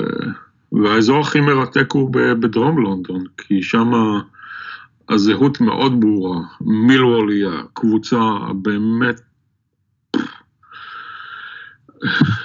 והאזור 0.71 1.19
הכי 1.21 1.41
מרתק 1.41 1.91
הוא 1.91 2.09
בדרום 2.13 2.83
לונדון, 2.83 3.23
כי 3.37 3.63
שם 3.63 3.91
הזהות 5.09 5.61
מאוד 5.61 6.01
ברורה. 6.01 6.41
מילוול 6.61 7.31
היא 7.31 7.45
הקבוצה 7.47 8.19
הבאמת... 8.49 9.21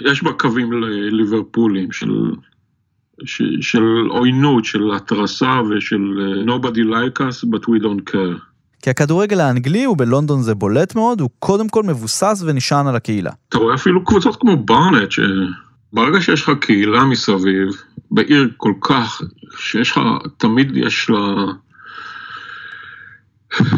יש 0.01 0.23
בה 0.23 0.33
קווים 0.33 0.73
לליברפולים 0.73 1.93
של 1.93 2.31
של 3.61 4.07
עוינות, 4.09 4.64
של 4.64 4.90
התרסה 4.96 5.61
ושל 5.70 5.96
uh, 5.96 6.48
nobody 6.48 6.81
like 6.81 7.20
us 7.20 7.48
but 7.50 7.62
we 7.62 7.83
don't 7.83 8.11
care. 8.12 8.40
כי 8.83 8.90
הכדורגל 8.90 9.40
האנגלי, 9.40 9.87
ובלונדון 9.87 10.42
זה 10.42 10.55
בולט 10.55 10.94
מאוד, 10.94 11.20
הוא 11.20 11.31
קודם 11.38 11.68
כל 11.68 11.83
מבוסס 11.83 12.42
ונשען 12.46 12.87
על 12.87 12.96
הקהילה. 12.96 13.31
אתה 13.48 13.59
רואה 13.59 13.74
אפילו 13.74 14.05
קבוצות 14.05 14.37
כמו 14.40 14.57
ברנט, 14.57 15.11
שברגע 15.11 16.20
שיש 16.20 16.42
לך 16.42 16.50
קהילה 16.61 17.05
מסביב, 17.05 17.68
בעיר 18.11 18.48
כל 18.57 18.72
כך, 18.81 19.22
שיש 19.59 19.90
לך, 19.90 20.00
תמיד 20.37 20.76
יש 20.76 21.11
לה, 21.11 21.44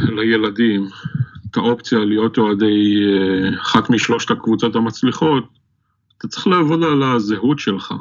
לילדים 0.09 0.87
את 1.51 1.57
האופציה 1.57 1.99
להיות 1.99 2.39
אוהדי 2.39 2.97
אה, 3.05 3.61
אחת 3.63 3.91
משלושת 3.91 4.31
הקבוצות 4.31 4.77
המצליחות, 4.77 5.45
אתה 6.19 6.29
צריך 6.29 6.47
לעבוד 6.47 6.83
על 6.83 7.03
הזהות 7.03 7.59
שלך. 7.59 7.95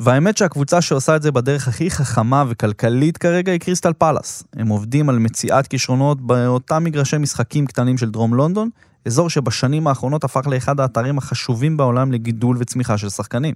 והאמת 0.00 0.36
שהקבוצה 0.36 0.80
שעושה 0.80 1.16
את 1.16 1.22
זה 1.22 1.32
בדרך 1.32 1.68
הכי 1.68 1.90
חכמה 1.90 2.44
וכלכלית 2.48 3.16
כרגע 3.16 3.52
היא 3.52 3.60
קריסטל 3.60 3.92
פלאס. 3.92 4.42
הם 4.56 4.68
עובדים 4.68 5.08
על 5.08 5.18
מציאת 5.18 5.66
כישרונות 5.66 6.20
באותם 6.20 6.84
מגרשי 6.84 7.18
משחקים 7.18 7.66
קטנים 7.66 7.98
של 7.98 8.10
דרום 8.10 8.34
לונדון, 8.34 8.70
אזור 9.06 9.30
שבשנים 9.30 9.86
האחרונות 9.86 10.24
הפך 10.24 10.46
לאחד 10.46 10.80
האתרים 10.80 11.18
החשובים 11.18 11.76
בעולם 11.76 12.12
לגידול 12.12 12.56
וצמיחה 12.60 12.98
של 12.98 13.08
שחקנים. 13.08 13.54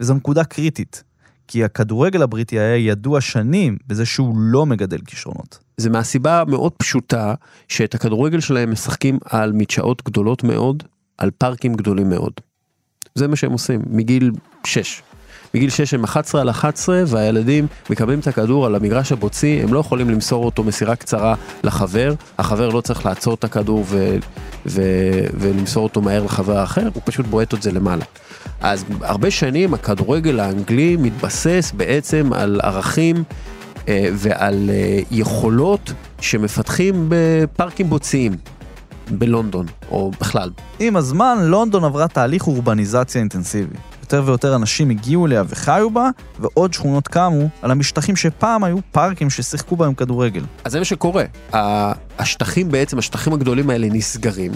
וזו 0.00 0.14
נקודה 0.14 0.44
קריטית, 0.44 1.02
כי 1.48 1.64
הכדורגל 1.64 2.22
הבריטי 2.22 2.58
היה 2.58 2.76
ידוע 2.76 3.20
שנים 3.20 3.76
בזה 3.86 4.06
שהוא 4.06 4.34
לא 4.38 4.66
מגדל 4.66 4.98
כישרונות. 5.06 5.58
זה 5.76 5.90
מהסיבה 5.90 6.42
מאוד 6.48 6.72
פשוטה 6.72 7.34
שאת 7.68 7.94
הכדורגל 7.94 8.40
שלהם 8.40 8.70
משחקים 8.70 9.18
על 9.24 9.52
מדשאות 9.52 10.02
גדולות 10.04 10.44
מאוד, 10.44 10.82
על 11.18 11.30
פארקים 11.38 11.74
גדולים 11.74 12.08
מאוד. 12.08 12.32
זה 13.14 13.28
מה 13.28 13.36
שהם 13.36 13.52
עושים 13.52 13.80
מגיל 13.90 14.30
6. 14.64 15.02
מגיל 15.56 15.70
6 15.70 15.94
הם 15.94 16.04
11 16.04 16.40
על 16.40 16.50
11 16.50 17.02
והילדים 17.06 17.66
מקבלים 17.90 18.18
את 18.18 18.26
הכדור 18.26 18.66
על 18.66 18.74
המגרש 18.74 19.12
הבוצי, 19.12 19.60
הם 19.62 19.74
לא 19.74 19.78
יכולים 19.78 20.10
למסור 20.10 20.44
אותו 20.44 20.64
מסירה 20.64 20.96
קצרה 20.96 21.34
לחבר, 21.64 22.14
החבר 22.38 22.68
לא 22.68 22.80
צריך 22.80 23.06
לעצור 23.06 23.34
את 23.34 23.44
הכדור 23.44 23.84
ו... 23.86 24.16
ו... 24.66 24.82
ולמסור 25.34 25.84
אותו 25.84 26.00
מהר 26.02 26.24
לחבר 26.24 26.62
אחר, 26.62 26.88
הוא 26.94 27.02
פשוט 27.04 27.26
בועט 27.26 27.54
את 27.54 27.62
זה 27.62 27.72
למעלה. 27.72 28.04
אז 28.60 28.84
הרבה 29.00 29.30
שנים 29.30 29.74
הכדורגל 29.74 30.40
האנגלי 30.40 30.96
מתבסס 30.96 31.72
בעצם 31.76 32.32
על 32.32 32.60
ערכים 32.62 33.24
אה, 33.88 34.08
ועל 34.12 34.70
אה, 34.72 35.00
יכולות 35.10 35.92
שמפתחים 36.20 37.06
בפארקים 37.08 37.90
בוציים. 37.90 38.32
בלונדון, 39.10 39.66
או 39.90 40.10
בכלל. 40.20 40.50
עם 40.78 40.96
הזמן, 40.96 41.38
לונדון 41.40 41.84
עברה 41.84 42.08
תהליך 42.08 42.46
אורבניזציה 42.46 43.20
אינטנסיבי. 43.20 43.76
יותר 44.06 44.22
ויותר 44.26 44.56
אנשים 44.56 44.90
הגיעו 44.90 45.26
אליה 45.26 45.42
וחיו 45.48 45.90
בה, 45.90 46.08
ועוד 46.38 46.74
שכונות 46.74 47.08
קמו 47.08 47.48
על 47.62 47.70
המשטחים 47.70 48.16
שפעם 48.16 48.64
היו 48.64 48.78
פארקים 48.92 49.30
ששיחקו 49.30 49.76
בהם 49.76 49.94
כדורגל. 49.94 50.44
אז 50.64 50.72
זה 50.72 50.78
מה 50.78 50.84
שקורה. 50.84 51.24
השטחים 52.18 52.70
בעצם, 52.70 52.98
השטחים 52.98 53.32
הגדולים 53.32 53.70
האלה 53.70 53.88
נסגרים, 53.90 54.52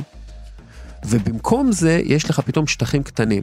ובמקום 1.07 1.73
זה 1.73 2.01
יש 2.05 2.31
לך 2.31 2.41
פתאום 2.41 2.67
שטחים 2.67 3.03
קטנים. 3.03 3.43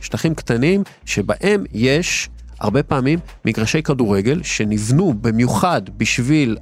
שטחים 0.00 0.34
קטנים 0.34 0.82
שבהם 1.04 1.64
יש 1.72 2.28
הרבה 2.60 2.82
פעמים 2.82 3.18
מגרשי 3.44 3.82
כדורגל 3.82 4.42
שנבנו 4.42 5.14
במיוחד 5.20 5.82
בשביל 5.96 6.56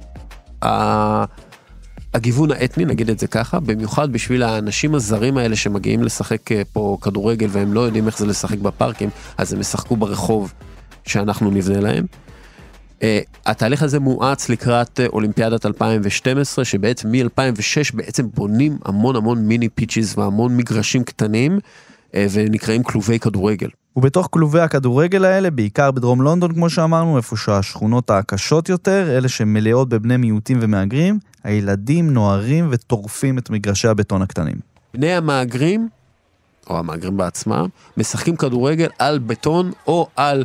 הגיוון 2.13 2.51
האתני, 2.51 2.85
נגיד 2.85 3.09
את 3.09 3.19
זה 3.19 3.27
ככה, 3.27 3.59
במיוחד 3.59 4.11
בשביל 4.11 4.43
האנשים 4.43 4.95
הזרים 4.95 5.37
האלה 5.37 5.55
שמגיעים 5.55 6.03
לשחק 6.03 6.51
אה, 6.51 6.61
פה 6.73 6.97
כדורגל 7.01 7.47
והם 7.49 7.73
לא 7.73 7.79
יודעים 7.79 8.07
איך 8.07 8.17
זה 8.17 8.25
לשחק 8.25 8.57
בפארקים, 8.57 9.09
אז 9.37 9.53
הם 9.53 9.59
ישחקו 9.59 9.95
ברחוב 9.95 10.53
שאנחנו 11.05 11.51
נבנה 11.51 11.79
להם. 11.79 12.05
Uh, 12.99 13.05
התהליך 13.45 13.83
הזה 13.83 13.99
מואץ 13.99 14.49
לקראת 14.49 14.99
uh, 14.99 15.09
אולימפיאדת 15.13 15.65
2012, 15.65 16.65
שבעצם 16.65 17.11
מ-2006 17.11 17.95
בעצם 17.95 18.27
בונים 18.33 18.77
המון 18.85 19.15
המון 19.15 19.45
מיני 19.45 19.69
פיצ'יז 19.69 20.17
והמון 20.17 20.57
מגרשים 20.57 21.03
קטנים, 21.03 21.59
uh, 22.11 22.15
ונקראים 22.31 22.83
כלובי 22.83 23.19
כדורגל. 23.19 23.69
ובתוך 23.95 24.27
כלובי 24.31 24.59
הכדורגל 24.59 25.25
האלה, 25.25 25.51
בעיקר 25.51 25.91
בדרום 25.91 26.21
לונדון, 26.21 26.53
כמו 26.53 26.69
שאמרנו, 26.69 27.17
איפה 27.17 27.37
שהשכונות 27.37 28.09
הקשות 28.09 28.69
יותר, 28.69 29.17
אלה 29.17 29.29
שמלאות 29.29 29.89
בבני 29.89 30.17
מיעוטים 30.17 30.57
ומהגרים, 30.61 31.19
הילדים 31.43 32.13
נוהרים 32.13 32.67
וטורפים 32.71 33.37
את 33.37 33.49
מגרשי 33.49 33.87
הבטון 33.87 34.21
הקטנים. 34.21 34.55
בני 34.93 35.13
המהגרים 35.13 35.89
או 36.69 36.79
המהגרים 36.79 37.17
בעצמם, 37.17 37.67
משחקים 37.97 38.35
כדורגל 38.35 38.87
על 38.99 39.19
בטון 39.19 39.71
או 39.87 40.07
על 40.15 40.43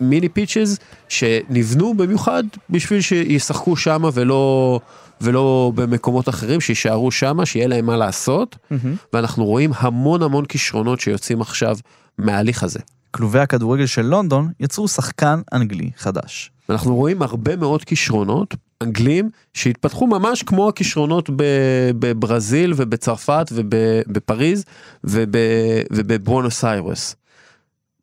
מיני 0.00 0.28
פיצ'ז 0.28 0.78
שנבנו 1.08 1.94
במיוחד 1.94 2.42
בשביל 2.70 3.00
שישחקו 3.00 3.76
שם 3.76 4.02
ולא, 4.12 4.80
ולא 5.20 5.72
במקומות 5.74 6.28
אחרים, 6.28 6.60
שיישארו 6.60 7.10
שם, 7.10 7.44
שיהיה 7.44 7.66
להם 7.66 7.86
מה 7.86 7.96
לעשות, 7.96 8.56
ואנחנו 9.12 9.44
רואים 9.44 9.70
המון 9.76 10.22
המון 10.22 10.44
כישרונות 10.44 11.00
שיוצאים 11.00 11.40
עכשיו 11.40 11.76
מההליך 12.18 12.62
הזה. 12.62 12.80
כלובי 13.10 13.38
הכדורגל 13.38 13.86
של 13.86 14.02
לונדון 14.02 14.52
יצרו 14.60 14.88
שחקן 14.88 15.40
אנגלי 15.52 15.90
חדש. 15.96 16.50
אנחנו 16.70 16.94
רואים 16.94 17.22
הרבה 17.22 17.56
מאוד 17.56 17.84
כישרונות 17.84 18.54
אנגלים 18.82 19.30
שהתפתחו 19.54 20.06
ממש 20.06 20.42
כמו 20.42 20.68
הכישרונות 20.68 21.30
בברזיל 21.98 22.72
ובצרפת 22.76 23.46
ובפריז 23.52 24.64
וב- 25.04 25.24
ובברונוס 25.92 26.64
איירס. 26.64 27.16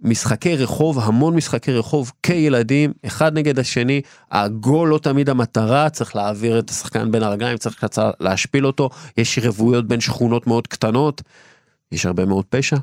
משחקי 0.01 0.55
רחוב, 0.55 0.99
המון 0.99 1.35
משחקי 1.35 1.71
רחוב 1.71 2.11
כילדים, 2.23 2.93
אחד 3.05 3.37
נגד 3.37 3.59
השני, 3.59 4.01
הגול 4.31 4.89
לא 4.89 4.97
תמיד 4.97 5.29
המטרה, 5.29 5.89
צריך 5.89 6.15
להעביר 6.15 6.59
את 6.59 6.69
השחקן 6.69 7.11
בין 7.11 7.23
הרגליים, 7.23 7.57
צריך 7.57 7.75
קצר 7.85 8.11
להשפיל 8.19 8.67
אותו, 8.67 8.89
יש 9.17 9.37
יריבויות 9.37 9.87
בין 9.87 10.01
שכונות 10.01 10.47
מאוד 10.47 10.67
קטנות, 10.67 11.21
יש 11.91 12.05
הרבה 12.05 12.25
מאוד 12.25 12.45
פשע, 12.49 12.77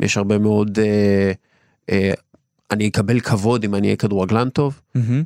יש 0.00 0.16
הרבה 0.16 0.38
מאוד... 0.38 0.78
אה, 0.78 1.32
אה, 1.90 2.12
אני 2.70 2.88
אקבל 2.88 3.20
כבוד 3.20 3.64
אם 3.64 3.74
אני 3.74 3.86
אהיה 3.86 3.96
כדורגלן 3.96 4.48
טוב, 4.48 4.80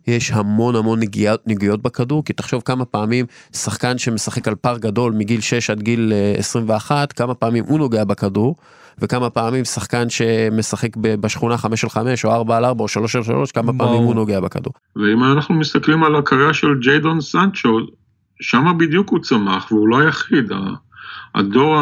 יש 0.07 0.31
המון 0.31 0.77
המון 0.77 1.01
נגיעות, 1.01 1.43
נגיעות 1.47 1.83
בכדור, 1.83 2.25
כי 2.25 2.33
תחשוב 2.33 2.63
כמה 2.65 2.85
פעמים 2.85 3.27
שחקן 3.53 3.99
שמשחק 3.99 4.49
על 4.49 4.55
פר 4.55 4.79
גדול 4.79 5.13
מגיל 5.13 5.41
6 5.41 5.71
עד 5.71 5.83
גיל 5.83 6.13
אה, 6.13 6.35
21, 6.39 7.13
כמה 7.13 7.35
פעמים 7.35 7.65
הוא 7.67 7.79
נוגע 7.79 8.05
בכדור, 8.05 8.57
וכמה 8.99 9.31
פעמים 9.31 9.65
שחקן 9.65 10.11
שמשחק 10.11 10.97
ב- 10.97 11.15
בשכונה 11.15 11.59
5 11.59 11.85
על 11.85 11.91
5 11.91 12.25
או 12.25 12.31
4 12.31 12.57
על 12.57 12.65
4 12.65 12.83
או 12.83 12.89
3 12.89 13.17
על 13.17 13.23
3, 13.23 13.53
כמה 13.53 13.63
פעמים 13.67 13.79
ברור. 13.79 14.05
הוא 14.05 14.15
נוגע 14.15 14.41
בכדור. 14.41 14.73
ואם 14.97 15.25
אנחנו 15.25 15.55
מסתכלים 15.55 16.05
על 16.05 16.17
הקריירה 16.17 16.55
של 16.55 16.69
ג'יידון 16.83 17.21
סנצ'ו, 17.21 17.79
שמה 18.41 18.73
בדיוק 18.73 19.11
הוא 19.11 19.19
צמח, 19.19 19.73
והוא 19.73 19.89
לא 19.89 19.99
היחיד. 19.99 20.53
הדור 21.35 21.79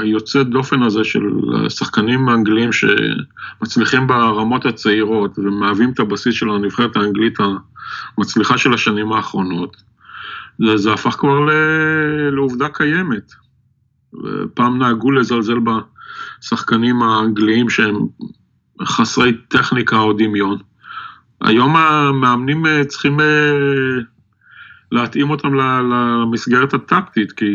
היוצא 0.00 0.42
דופן 0.42 0.82
הזה 0.82 1.04
של 1.04 1.22
שחקנים 1.68 2.28
אנגלים 2.28 2.70
שמצליחים 2.72 4.06
ברמות 4.06 4.66
הצעירות 4.66 5.38
ומהווים 5.38 5.90
את 5.90 6.00
הבסיס 6.00 6.34
של 6.34 6.50
הנבחרת 6.50 6.96
האנגלית 6.96 7.38
המצליחה 8.18 8.58
של 8.58 8.74
השנים 8.74 9.12
האחרונות, 9.12 9.76
זה, 10.58 10.76
זה 10.76 10.92
הפך 10.92 11.10
כבר 11.10 11.40
ל, 11.40 11.50
לעובדה 12.30 12.68
קיימת. 12.68 13.32
פעם 14.54 14.78
נהגו 14.78 15.10
לזלזל 15.10 15.58
בשחקנים 16.40 17.02
האנגליים 17.02 17.70
שהם 17.70 17.96
חסרי 18.82 19.32
טכניקה 19.48 19.98
או 19.98 20.12
דמיון. 20.12 20.58
היום 21.40 21.76
המאמנים 21.76 22.66
אה, 22.66 22.84
צריכים 22.84 23.20
אה, 23.20 23.26
להתאים 24.92 25.30
אותם 25.30 25.54
למסגרת 25.54 26.74
הטקטית, 26.74 27.32
כי, 27.32 27.46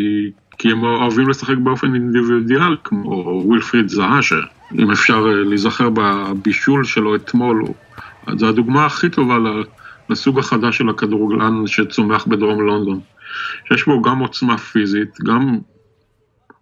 כי 0.60 0.72
הם 0.72 0.84
אוהבים 0.84 1.30
לשחק 1.30 1.58
באופן 1.64 1.94
אינדיבידואלי, 1.94 2.76
כמו 2.84 3.42
ווילפריד 3.46 3.90
זהה, 3.90 4.22
שאם 4.22 4.92
אפשר 4.92 5.26
אה, 5.28 5.44
להיזכר 5.44 5.90
בבישול 5.90 6.84
שלו 6.84 7.16
אתמול, 7.16 7.66
זו 8.38 8.50
הדוגמה 8.50 8.86
הכי 8.86 9.10
טובה 9.10 9.38
לסוג 10.10 10.40
החדש 10.40 10.78
של 10.78 10.90
הכדורגלן 10.90 11.68
שצומח 11.68 12.26
בדרום 12.26 12.62
לונדון. 12.62 13.00
שיש 13.68 13.86
בו 13.86 14.02
גם 14.02 14.20
עוצמה 14.20 14.58
פיזית, 14.58 15.10
גם 15.28 15.58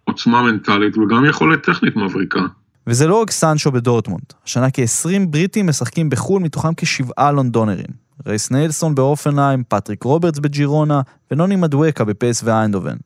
עוצמה 0.04 0.42
מנטלית 0.42 0.98
וגם 0.98 1.24
יכולת 1.24 1.62
טכנית 1.62 1.96
מבריקה. 1.96 2.40
וזה 2.86 3.06
לא 3.06 3.20
רק 3.22 3.30
סנצ'ו 3.30 3.72
בדורטמונד. 3.72 4.24
השנה 4.46 4.70
כ-20 4.70 5.26
בריטים 5.28 5.66
משחקים 5.66 6.10
בחו"ל, 6.10 6.42
מתוכם 6.42 6.74
כשבעה 6.76 7.32
לונדונרים. 7.32 8.08
ריס 8.26 8.50
נלסון 8.50 8.94
בהופנהיים, 8.94 9.62
פטריק 9.68 10.02
רוברטס 10.02 10.38
בג'ירונה, 10.38 11.00
ונוני 11.30 11.56
מדואקה 11.56 12.04
בפ.ס.וו 12.04 12.42
איינדהובן. 12.44 12.96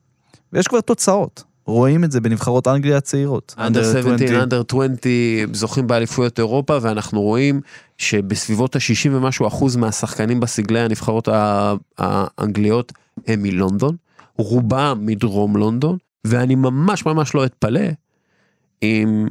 ויש 0.53 0.67
כבר 0.67 0.81
תוצאות. 0.81 1.43
רואים 1.65 2.03
את 2.03 2.11
זה 2.11 2.21
בנבחרות 2.21 2.67
אנגליה 2.67 2.97
הצעירות. 2.97 3.55
under 3.57 3.83
17, 3.83 4.15
20. 4.15 4.41
under 4.41 4.63
20 4.69 4.91
זוכים 5.53 5.87
באליפויות 5.87 6.39
אירופה 6.39 6.77
ואנחנו 6.81 7.21
רואים 7.21 7.61
שבסביבות 7.97 8.75
ה-60 8.75 9.09
ומשהו 9.11 9.47
אחוז 9.47 9.75
מהשחקנים 9.75 10.39
בסגלי 10.39 10.79
הנבחרות 10.79 11.27
האנגליות 11.97 12.91
הם 13.27 13.43
מלונדון, 13.43 13.95
רובם 14.37 14.99
מדרום 15.01 15.57
לונדון, 15.57 15.97
ואני 16.25 16.55
ממש 16.55 17.05
ממש 17.05 17.35
לא 17.35 17.45
אתפלא 17.45 17.81
אם 18.83 19.27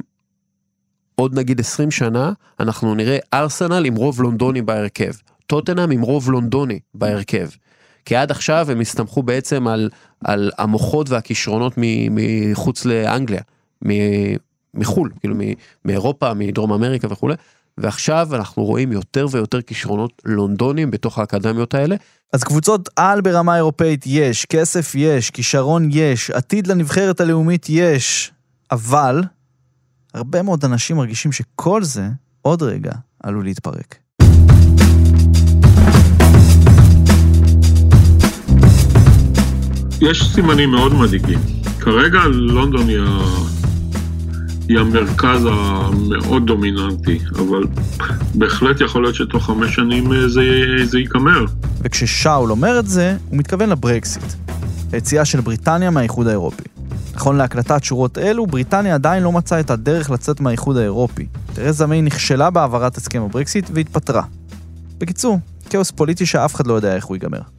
עוד 1.15 1.35
נגיד 1.35 1.59
20 1.59 1.91
שנה 1.91 2.31
אנחנו 2.59 2.95
נראה 2.95 3.17
ארסנל 3.33 3.85
עם 3.85 3.95
רוב 3.95 4.21
לונדוני 4.21 4.61
בהרכב, 4.61 5.11
טוטנאם 5.47 5.91
עם 5.91 6.01
רוב 6.01 6.31
לונדוני 6.31 6.79
בהרכב. 6.93 7.47
כי 8.05 8.15
עד 8.15 8.31
עכשיו 8.31 8.71
הם 8.71 8.81
הסתמכו 8.81 9.23
בעצם 9.23 9.67
על, 9.67 9.89
על 10.25 10.51
המוחות 10.57 11.09
והכישרונות 11.09 11.73
מחוץ 12.11 12.85
לאנגליה, 12.85 13.41
מחו"ל, 14.73 15.11
כאילו 15.19 15.35
מאירופה, 15.85 16.33
מדרום 16.33 16.73
אמריקה 16.73 17.07
וכולי, 17.11 17.35
ועכשיו 17.77 18.35
אנחנו 18.35 18.63
רואים 18.63 18.91
יותר 18.91 19.27
ויותר 19.31 19.61
כישרונות 19.61 20.21
לונדונים 20.25 20.91
בתוך 20.91 21.19
האקדמיות 21.19 21.73
האלה. 21.73 21.95
אז 22.33 22.43
קבוצות 22.43 22.89
על 22.95 23.21
ברמה 23.21 23.55
אירופאית 23.55 24.03
יש, 24.05 24.45
כסף 24.45 24.91
יש, 24.95 25.29
כישרון 25.29 25.89
יש, 25.91 26.31
עתיד 26.31 26.67
לנבחרת 26.67 27.21
הלאומית 27.21 27.65
יש, 27.69 28.31
אבל 28.71 29.23
הרבה 30.13 30.41
מאוד 30.41 30.65
אנשים 30.65 30.97
מרגישים 30.97 31.31
שכל 31.31 31.83
זה 31.83 32.07
עוד 32.41 32.63
רגע 32.63 32.91
עלול 33.23 33.43
להתפרק. 33.43 34.02
יש 40.09 40.33
סימנים 40.33 40.71
מאוד 40.71 40.93
מדאיגים. 40.93 41.39
כרגע 41.79 42.19
לונדון 42.27 42.89
היא, 42.89 42.99
ה... 42.99 43.19
היא 44.69 44.79
המרכז 44.79 45.47
המאוד 45.51 46.45
דומיננטי, 46.45 47.19
אבל 47.35 47.63
בהחלט 48.35 48.81
יכול 48.81 49.03
להיות 49.03 49.15
שתוך 49.15 49.45
חמש 49.45 49.75
שנים 49.75 50.13
אה, 50.13 50.27
זה, 50.27 50.43
זה 50.83 50.99
ייגמר. 50.99 51.45
וכששאול 51.81 52.51
אומר 52.51 52.79
את 52.79 52.87
זה, 52.87 53.15
הוא 53.29 53.37
מתכוון 53.37 53.69
לברקסיט, 53.69 54.23
היציאה 54.91 55.25
של 55.25 55.41
בריטניה 55.41 55.89
מהאיחוד 55.89 56.27
האירופי. 56.27 56.63
נכון 57.15 57.37
להקלטת 57.37 57.83
שורות 57.83 58.17
אלו, 58.17 58.47
בריטניה 58.47 58.95
עדיין 58.95 59.23
לא 59.23 59.31
מצאה 59.31 59.59
את 59.59 59.69
הדרך 59.69 60.09
לצאת 60.09 60.39
מהאיחוד 60.39 60.77
האירופי. 60.77 61.25
תרזה 61.53 61.85
מיי 61.85 62.01
נכשלה 62.01 62.49
בהעברת 62.49 62.97
הסכם 62.97 63.21
הברקסיט 63.21 63.69
והתפטרה. 63.73 64.23
בקיצור, 64.97 65.39
כאוס 65.69 65.91
פוליטי 65.91 66.25
שאף 66.25 66.55
אחד 66.55 66.67
לא 66.67 66.73
יודע 66.73 66.95
איך 66.95 67.05
הוא 67.05 67.15
ייגמר. 67.15 67.52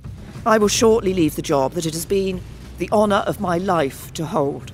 I 0.47 0.59
will 0.59 0.69
shortly 0.69 1.15
leave 1.15 1.35
the 1.37 1.43
job 1.43 1.73
that 1.73 1.87
it 1.87 1.95
has 1.95 2.05
been 2.05 2.39
the 2.79 2.89
honour 2.93 3.23
of 3.31 3.41
my 3.41 3.59
life 3.59 4.13
to 4.15 4.25
hold. 4.25 4.73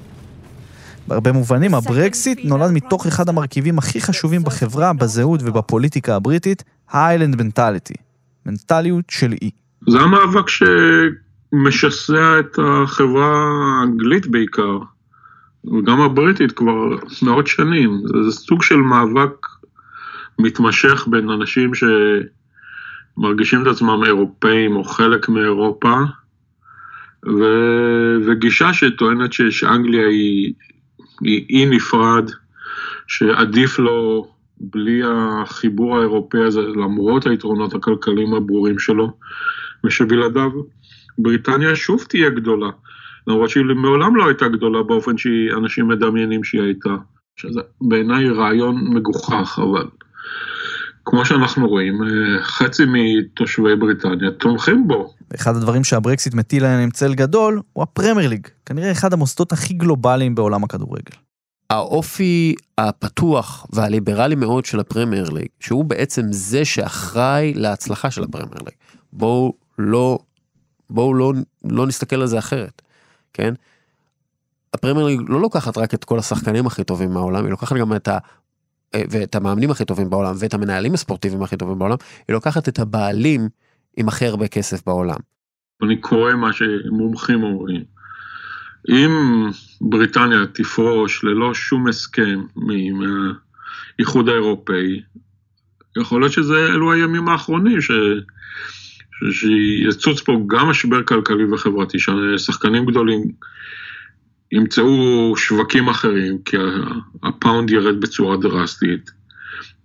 בהרבה 1.08 1.32
מובנים, 1.32 1.74
הברקסיט 1.74 2.44
נולד 2.44 2.70
מתוך 2.70 3.06
אחד 3.06 3.28
המרכיבים 3.28 3.78
הכי 3.78 4.00
חשובים 4.00 4.44
בחברה, 4.44 4.92
בזהות 4.92 5.40
ובפוליטיקה 5.44 6.16
הבריטית, 6.16 6.64
האיילנד 6.90 7.42
מנטליטי. 7.42 7.94
מנטליות 8.46 9.04
של 9.10 9.32
אי. 9.42 9.50
זה 9.88 10.00
המאבק 10.00 10.46
שמשסע 10.48 12.40
את 12.40 12.58
החברה 12.58 13.44
האנגלית 13.80 14.26
בעיקר, 14.26 14.78
וגם 15.64 16.00
הבריטית 16.00 16.52
כבר 16.52 16.96
מאות 17.22 17.46
שנים. 17.46 18.02
זה, 18.06 18.32
סוג 18.32 18.62
של 18.62 18.76
מאבק 18.76 19.46
מתמשך 20.38 21.06
בין 21.10 21.30
אנשים 21.30 21.74
שמרגישים 23.16 23.62
את 23.62 23.66
עצמם 23.66 24.00
אירופאים 24.06 24.76
או 24.76 24.84
חלק 24.84 25.28
מאירופה, 25.28 25.94
ו... 27.26 27.44
וגישה 28.26 28.72
שטוענת. 28.72 29.32
שאנגליה 29.32 30.06
היא, 30.06 30.52
היא 31.20 31.46
אי 31.48 31.66
נפרד, 31.66 32.30
שעדיף 33.06 33.78
לו 33.78 34.26
בלי 34.60 35.00
החיבור 35.04 35.98
האירופאי 35.98 36.42
הזה, 36.42 36.60
למרות 36.60 37.26
היתרונות 37.26 37.74
הכלכליים 37.74 38.34
הברורים 38.34 38.78
שלו, 38.78 39.12
ושבלעדיו 39.84 40.50
בריטניה 41.18 41.76
שוב 41.76 42.04
תהיה 42.08 42.30
גדולה, 42.30 42.70
למרות 43.26 43.50
שהיא 43.50 43.64
מעולם 43.64 44.16
לא 44.16 44.26
הייתה 44.26 44.48
גדולה 44.48 44.82
באופן 44.82 45.18
שאנשים 45.18 45.88
מדמיינים 45.88 46.44
שהיא 46.44 46.62
הייתה, 46.62 46.96
שזה 47.36 47.60
בעיניי 47.80 48.30
רעיון 48.30 48.94
מגוחך, 48.94 49.58
אבל 49.62 49.86
כמו 51.10 51.24
שאנחנו 51.24 51.68
רואים, 51.68 52.02
אה, 52.02 52.42
חצי 52.42 52.82
מתושבי 52.88 53.76
בריטניה 53.76 54.30
תומכים 54.30 54.88
בו. 54.88 55.14
אחד 55.34 55.56
הדברים 55.56 55.84
שהברקסיט 55.84 56.34
מטיל 56.34 56.64
עליהם 56.64 56.90
צל 56.90 57.14
גדול, 57.14 57.60
הוא 57.72 57.82
הפרמייר 57.82 58.28
ליג. 58.28 58.46
כנראה 58.66 58.92
אחד 58.92 59.12
המוסדות 59.12 59.52
הכי 59.52 59.74
גלובליים 59.74 60.34
בעולם 60.34 60.64
הכדורגל. 60.64 61.16
האופי 61.70 62.54
הפתוח 62.78 63.66
והליברלי 63.72 64.34
מאוד 64.34 64.64
של 64.64 64.80
הפרמייר 64.80 65.30
ליג, 65.30 65.46
שהוא 65.60 65.84
בעצם 65.84 66.22
זה 66.30 66.64
שאחראי 66.64 67.54
להצלחה 67.54 68.10
של 68.10 68.22
הפרמייר 68.22 68.62
ליג. 68.64 68.74
בואו 69.12 69.52
לא, 69.78 70.18
בואו 70.90 71.14
לא, 71.14 71.32
לא 71.64 71.86
נסתכל 71.86 72.16
על 72.16 72.26
זה 72.26 72.38
אחרת, 72.38 72.82
כן? 73.32 73.54
הפרמייר 74.74 75.06
ליג 75.06 75.20
לא 75.28 75.40
לוקחת 75.40 75.78
רק 75.78 75.94
את 75.94 76.04
כל 76.04 76.18
השחקנים 76.18 76.66
הכי 76.66 76.84
טובים 76.84 77.10
מהעולם, 77.10 77.44
היא 77.44 77.50
לוקחת 77.50 77.76
גם 77.76 77.96
את 77.96 78.08
ה... 78.08 78.18
ואת 78.94 79.34
המאמנים 79.34 79.70
הכי 79.70 79.84
טובים 79.84 80.10
בעולם 80.10 80.34
ואת 80.38 80.54
המנהלים 80.54 80.94
הספורטיביים 80.94 81.42
הכי 81.42 81.56
טובים 81.56 81.78
בעולם, 81.78 81.96
היא 82.28 82.34
לוקחת 82.34 82.68
את 82.68 82.78
הבעלים 82.78 83.48
עם 83.96 84.08
הכי 84.08 84.26
הרבה 84.26 84.48
כסף 84.48 84.86
בעולם. 84.86 85.16
אני 85.82 85.96
קורא 85.96 86.32
מה 86.32 86.50
שמומחים 86.52 87.42
אומרים. 87.42 87.84
אם 88.88 89.10
בריטניה 89.80 90.46
תפרוש 90.52 91.24
ללא 91.24 91.54
שום 91.54 91.88
הסכם 91.88 92.40
מהאיחוד 92.56 94.28
האירופאי, 94.28 95.02
יכול 96.00 96.20
להיות 96.20 96.32
שזה 96.32 96.66
אלו 96.66 96.92
הימים 96.92 97.28
האחרונים 97.28 97.80
ש... 97.80 97.90
שיצוץ 99.32 100.20
פה 100.20 100.40
גם 100.46 100.66
משבר 100.66 101.02
כלכלי 101.02 101.44
וחברתי, 101.52 101.98
ששחקנים 101.98 102.86
גדולים 102.86 103.22
ימצאו 104.52 105.32
שווקים 105.36 105.88
אחרים, 105.88 106.38
כי 106.44 106.56
הפאונד 107.22 107.70
ירד 107.70 108.00
בצורה 108.00 108.36
דרסטית, 108.36 109.10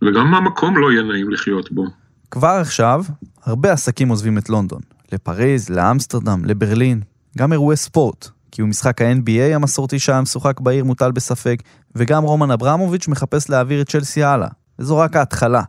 וגם 0.01 0.33
המקום 0.35 0.77
לא 0.77 0.91
יהיה 0.91 1.03
נעים 1.03 1.29
לחיות 1.29 1.71
בו. 1.71 1.85
כבר 2.31 2.57
עכשיו, 2.61 3.03
הרבה 3.43 3.71
עסקים 3.71 4.09
עוזבים 4.09 4.37
את 4.37 4.49
לונדון. 4.49 4.81
לפריז, 5.11 5.69
לאמסטרדם, 5.69 6.45
לברלין, 6.45 7.01
גם 7.37 7.53
אירועי 7.53 7.77
ספורט, 7.77 8.29
כי 8.51 8.61
הוא 8.61 8.69
משחק 8.69 9.01
ה-NBA 9.01 9.55
המסורתי 9.55 9.99
שהיה 9.99 10.21
משוחק 10.21 10.59
בעיר 10.59 10.83
מוטל 10.83 11.11
בספק, 11.11 11.63
וגם 11.95 12.23
רומן 12.23 12.51
אברמוביץ' 12.51 13.07
מחפש 13.07 13.49
להעביר 13.49 13.81
את 13.81 13.89
צ'לסי 13.89 14.23
הלאה, 14.23 14.47
וזו 14.79 14.97
רק 14.97 15.15
ההתחלה. 15.15 15.61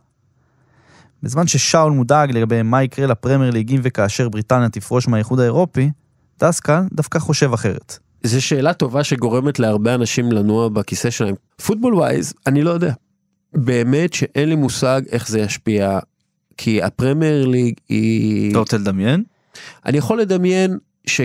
בזמן 1.23 1.47
ששאול 1.47 1.91
מודאג 1.91 2.31
לגבי 2.31 2.61
מה 2.61 2.83
יקרה 2.83 3.07
לפרמייר 3.07 3.51
ליג 3.51 3.71
אם 3.71 3.79
וכאשר 3.83 4.29
בריטניה 4.29 4.69
תפרוש 4.69 5.07
מהאיחוד 5.07 5.39
האירופי, 5.39 5.91
דסקל 6.39 6.81
דווקא 6.93 7.19
חושב 7.19 7.53
אחרת. 7.53 7.97
זו 8.23 8.41
שאלה 8.41 8.73
טובה 8.73 9.03
שגורמת 9.03 9.59
להרבה 9.59 9.95
אנשים 9.95 10.31
לנוע 10.31 10.69
בכיסא 10.69 11.09
שלהם. 11.09 11.35
football 11.65 11.93
wise, 11.93 12.33
אני 12.47 12.63
לא 12.63 12.71
יודע. 12.71 12.93
באמת 13.53 14.13
שאין 14.13 14.49
לי 14.49 14.55
מושג 14.55 15.01
איך 15.11 15.27
זה 15.27 15.39
ישפיע, 15.39 15.99
כי 16.57 16.83
הפרמייר 16.83 17.45
ליג 17.45 17.73
היא... 17.89 18.51
אתה 18.51 18.59
רוצה 18.59 18.77
לדמיין? 18.77 19.23
אני 19.85 19.97
יכול 19.97 20.21
לדמיין 20.21 20.77
ש... 21.05 21.21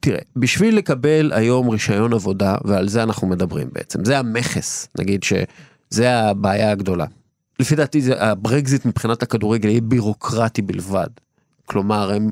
תראה, 0.00 0.18
בשביל 0.36 0.76
לקבל 0.76 1.32
היום 1.34 1.68
רישיון 1.68 2.12
עבודה, 2.12 2.56
ועל 2.64 2.88
זה 2.88 3.02
אנחנו 3.02 3.26
מדברים 3.26 3.68
בעצם, 3.72 4.04
זה 4.04 4.18
המכס, 4.18 4.88
נגיד 4.98 5.22
שזה 5.22 6.10
הבעיה 6.10 6.70
הגדולה. 6.70 7.06
לפי 7.60 7.76
דעתי 7.76 8.00
זה 8.00 8.22
הברקזיט 8.22 8.86
מבחינת 8.86 9.22
הכדורגל 9.22 9.68
יהיה 9.68 9.80
בירוקרטי 9.80 10.62
בלבד. 10.62 11.08
כלומר 11.66 12.12
הם 12.12 12.30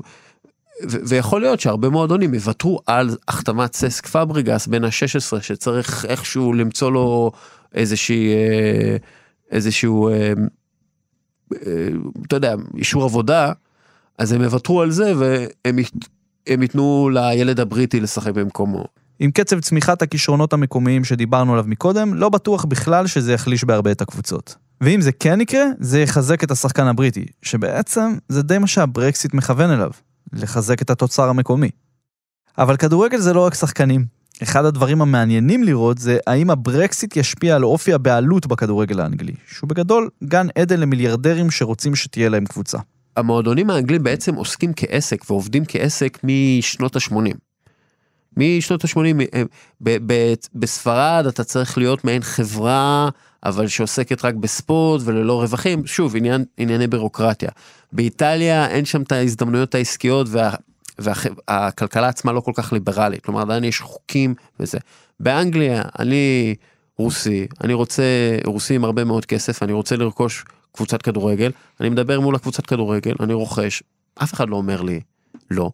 ויכול 0.87 1.41
להיות 1.41 1.59
שהרבה 1.59 1.89
מועדונים 1.89 2.33
יוותרו 2.33 2.79
על 2.85 3.17
החתמת 3.27 3.75
ססק 3.75 4.07
פבריגס 4.07 4.67
בן 4.67 4.83
ה-16 4.83 5.41
שצריך 5.41 6.05
איכשהו 6.05 6.53
למצוא 6.53 6.91
לו 6.91 7.31
איזושהי 7.73 8.33
אה, 8.33 8.97
איזשהו 9.51 10.09
אה, 10.09 10.33
אה, 11.53 11.87
אתה 12.27 12.35
יודע 12.35 12.55
אישור 12.77 13.03
עבודה 13.03 13.51
אז 14.17 14.31
הם 14.31 14.41
יוותרו 14.41 14.81
על 14.81 14.91
זה 14.91 15.13
והם 15.17 15.79
הם 16.47 16.61
ייתנו 16.61 17.09
לילד 17.13 17.59
הבריטי 17.59 17.99
לשחק 17.99 18.31
במקומו. 18.33 18.85
עם 19.19 19.31
קצב 19.31 19.59
צמיחת 19.59 20.01
הכישרונות 20.01 20.53
המקומיים 20.53 21.03
שדיברנו 21.03 21.53
עליו 21.53 21.65
מקודם, 21.67 22.13
לא 22.13 22.29
בטוח 22.29 22.65
בכלל 22.65 23.07
שזה 23.07 23.33
יחליש 23.33 23.63
בהרבה 23.63 23.91
את 23.91 24.01
הקבוצות. 24.01 24.55
ואם 24.81 25.01
זה 25.01 25.11
כן 25.11 25.41
יקרה, 25.41 25.65
זה 25.79 26.01
יחזק 26.01 26.43
את 26.43 26.51
השחקן 26.51 26.87
הבריטי, 26.87 27.25
שבעצם 27.41 28.15
זה 28.29 28.41
די 28.41 28.57
מה 28.57 28.67
שהברקסיט 28.67 29.33
מכוון 29.33 29.71
אליו. 29.71 29.91
לחזק 30.33 30.81
את 30.81 30.89
התוצר 30.89 31.29
המקומי. 31.29 31.69
אבל 32.57 32.77
כדורגל 32.77 33.17
זה 33.17 33.33
לא 33.33 33.45
רק 33.45 33.53
שחקנים. 33.53 34.05
אחד 34.43 34.65
הדברים 34.65 35.01
המעניינים 35.01 35.63
לראות 35.63 35.97
זה 35.97 36.17
האם 36.27 36.49
הברקסיט 36.49 37.17
ישפיע 37.17 37.55
על 37.55 37.63
אופי 37.63 37.93
הבעלות 37.93 38.47
בכדורגל 38.47 38.99
האנגלי, 38.99 39.33
שהוא 39.47 39.69
בגדול 39.69 40.09
גן 40.23 40.47
עדן 40.55 40.79
למיליארדרים 40.79 41.51
שרוצים 41.51 41.95
שתהיה 41.95 42.29
להם 42.29 42.45
קבוצה. 42.45 42.77
המועדונים 43.17 43.69
האנגלים 43.69 44.03
בעצם 44.03 44.35
עוסקים 44.35 44.71
כעסק 44.75 45.29
ועובדים 45.29 45.63
כעסק 45.67 46.17
משנות 46.23 46.95
ה-80. 46.95 47.35
משנות 48.37 48.83
ה-80, 48.83 49.37
בספרד 50.55 51.25
אתה 51.27 51.43
צריך 51.43 51.77
להיות 51.77 52.05
מעין 52.05 52.21
חברה, 52.21 53.09
אבל 53.43 53.67
שעוסקת 53.67 54.25
רק 54.25 54.35
בספורט 54.35 55.01
וללא 55.05 55.41
רווחים, 55.41 55.87
שוב, 55.87 56.15
עניין, 56.15 56.45
ענייני 56.57 56.87
בירוקרטיה. 56.87 57.49
באיטליה 57.91 58.67
אין 58.67 58.85
שם 58.85 59.01
את 59.01 59.11
ההזדמנויות 59.11 59.75
העסקיות 59.75 60.27
וה, 60.29 60.51
והכלכלה 60.99 62.07
עצמה 62.07 62.33
לא 62.33 62.41
כל 62.41 62.51
כך 62.55 62.73
ליברלית, 62.73 63.23
כלומר 63.23 63.41
עדיין 63.41 63.63
יש 63.63 63.81
חוקים 63.81 64.35
וזה. 64.59 64.77
באנגליה 65.19 65.81
אני 65.99 66.55
רוסי, 66.97 67.47
אני 67.63 67.73
רוצה, 67.73 68.03
רוסי 68.45 68.75
עם 68.75 68.83
הרבה 68.83 69.03
מאוד 69.03 69.25
כסף, 69.25 69.63
אני 69.63 69.73
רוצה 69.73 69.95
לרכוש 69.95 70.45
קבוצת 70.71 71.01
כדורגל, 71.01 71.51
אני 71.79 71.89
מדבר 71.89 72.19
מול 72.19 72.35
הקבוצת 72.35 72.65
כדורגל, 72.65 73.13
אני 73.19 73.33
רוכש, 73.33 73.83
אף 74.23 74.33
אחד 74.33 74.49
לא 74.49 74.55
אומר 74.55 74.81
לי 74.81 74.99
לא. 75.51 75.71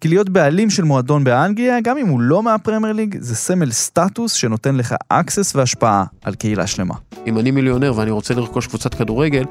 כי 0.00 0.08
להיות 0.08 0.28
בעלים 0.28 0.70
של 0.70 0.84
מועדון 0.84 1.24
באנגליה, 1.24 1.80
גם 1.80 1.98
אם 1.98 2.06
הוא 2.06 2.20
לא 2.20 2.42
מהפרמייר 2.42 2.92
ליג, 2.94 3.16
זה 3.20 3.36
סמל 3.36 3.70
סטטוס 3.70 4.32
שנותן 4.32 4.76
לך 4.76 4.94
אקסס 5.08 5.56
והשפעה 5.56 6.04
על 6.22 6.34
קהילה 6.34 6.66
שלמה. 6.66 6.94
אם 7.26 7.38
אני 7.38 7.50
מיליונר 7.50 7.92
ואני 7.96 8.10
רוצה 8.10 8.34
לרכוש 8.34 8.66
קבוצת 8.66 8.94
כדורגל, 8.94 9.44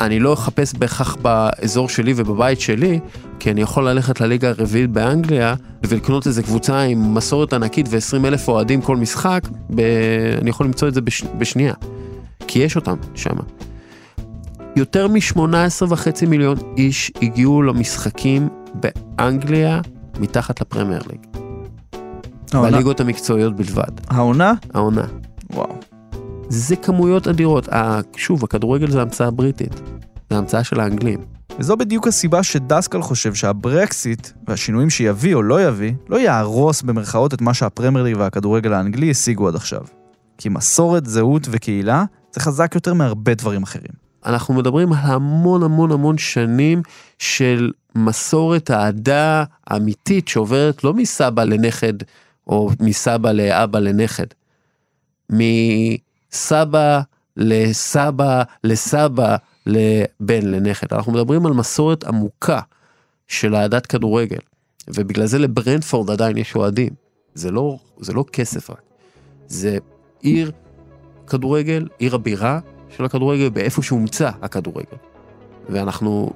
אני 0.00 0.20
לא 0.20 0.32
אחפש 0.32 0.74
בהכרח 0.74 1.14
באזור 1.14 1.88
שלי 1.88 2.12
ובבית 2.16 2.60
שלי, 2.60 3.00
כי 3.38 3.50
אני 3.50 3.60
יכול 3.60 3.88
ללכת 3.88 4.20
לליגה 4.20 4.48
הרביעית 4.48 4.90
באנגליה 4.90 5.54
ולקנות 5.86 6.26
איזה 6.26 6.42
קבוצה 6.42 6.80
עם 6.80 7.14
מסורת 7.14 7.52
ענקית 7.52 7.86
ו-20 7.90 8.26
אלף 8.26 8.48
אוהדים 8.48 8.80
כל 8.80 8.96
משחק, 8.96 9.48
ב... 9.74 9.80
אני 10.40 10.50
יכול 10.50 10.66
למצוא 10.66 10.88
את 10.88 10.94
זה 10.94 11.00
בש... 11.00 11.24
בשנייה. 11.38 11.74
כי 12.46 12.58
יש 12.58 12.76
אותם 12.76 12.96
שם. 13.14 13.34
יותר 14.76 15.08
מ-18 15.08 15.84
וחצי 15.88 16.26
מיליון 16.26 16.56
איש 16.76 17.12
הגיעו 17.22 17.62
למשחקים 17.62 18.48
באנגליה 18.74 19.80
מתחת 20.20 20.60
לפרמייר 20.60 21.02
ליג. 21.10 21.26
העונה. 22.52 22.70
בליגות 22.70 23.00
המקצועיות 23.00 23.56
בלבד. 23.56 23.90
העונה? 24.08 24.52
העונה. 24.74 25.04
וואו. 25.52 25.78
זה 26.48 26.76
כמויות 26.76 27.28
אדירות. 27.28 27.68
שוב, 28.16 28.44
הכדורגל 28.44 28.90
זה 28.90 29.02
המצאה 29.02 29.30
בריטית. 29.30 29.80
זה 30.30 30.38
המצאה 30.38 30.64
של 30.64 30.80
האנגלים. 30.80 31.20
וזו 31.58 31.76
בדיוק 31.76 32.08
הסיבה 32.08 32.42
שדסקל 32.42 33.02
חושב 33.02 33.34
שהברקסיט 33.34 34.28
והשינויים 34.48 34.90
שיביא 34.90 35.34
או 35.34 35.42
לא 35.42 35.68
יביא, 35.68 35.92
לא 36.08 36.16
יהרוס 36.16 36.82
במרכאות 36.82 37.34
את 37.34 37.40
מה 37.40 37.54
שהפרמייר 37.54 38.04
ליג 38.04 38.16
והכדורגל 38.18 38.72
האנגלי 38.72 39.10
השיגו 39.10 39.48
עד 39.48 39.54
עכשיו. 39.54 39.82
כי 40.38 40.48
מסורת, 40.48 41.06
זהות 41.06 41.46
וקהילה 41.50 42.04
זה 42.32 42.40
חזק 42.40 42.74
יותר 42.74 42.94
מהרבה 42.94 43.34
דברים 43.34 43.62
אחרים. 43.62 44.03
אנחנו 44.26 44.54
מדברים 44.54 44.92
על 44.92 44.98
המון 45.02 45.62
המון 45.62 45.92
המון 45.92 46.18
שנים 46.18 46.82
של 47.18 47.72
מסורת 47.94 48.70
אהדה 48.70 49.44
אמיתית 49.76 50.28
שעוברת 50.28 50.84
לא 50.84 50.94
מסבא 50.94 51.44
לנכד 51.44 51.94
או 52.46 52.70
מסבא 52.80 53.32
לאבא 53.32 53.78
לנכד. 53.78 54.26
מסבא 55.30 57.00
לסבא 57.36 58.42
לסבא 58.64 59.36
לבן 59.66 60.42
לנכד. 60.42 60.94
אנחנו 60.94 61.12
מדברים 61.12 61.46
על 61.46 61.52
מסורת 61.52 62.04
עמוקה 62.04 62.60
של 63.28 63.54
אהדת 63.54 63.86
כדורגל. 63.86 64.38
ובגלל 64.88 65.26
זה 65.26 65.38
לברנדפורד 65.38 66.10
עדיין 66.10 66.36
יש 66.36 66.56
אוהדים. 66.56 66.90
זה 67.34 67.50
לא, 67.50 67.78
זה 68.00 68.12
לא 68.12 68.24
כסף 68.32 68.70
רק. 68.70 68.82
זה 69.46 69.78
עיר 70.20 70.52
כדורגל, 71.26 71.88
עיר 71.98 72.14
הבירה, 72.14 72.60
של 72.96 73.04
הכדורגל 73.04 73.48
באיפה 73.48 73.82
שהומצא 73.82 74.30
הכדורגל. 74.42 74.96
ואנחנו, 75.68 76.30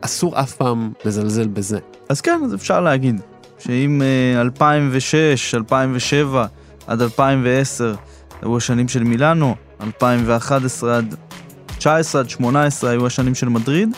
אסור 0.00 0.40
אף 0.40 0.54
פעם 0.54 0.92
לזלזל 1.04 1.46
בזה. 1.46 1.78
אז 2.08 2.20
כן, 2.20 2.40
אז 2.44 2.54
אפשר 2.54 2.80
להגיד 2.80 3.20
שאם 3.58 4.02
2006, 4.36 5.54
אה, 5.54 5.58
2007 5.58 6.46
עד 6.86 7.02
2010 7.02 7.94
היו 8.42 8.56
השנים 8.56 8.88
של 8.88 9.04
מילאנו, 9.04 9.54
2011 9.80 10.96
עד 10.96 11.14
19 11.78 12.20
עד 12.20 12.30
18 12.30 12.90
היו 12.90 13.06
השנים 13.06 13.34
של 13.34 13.48
מדריד, 13.48 13.88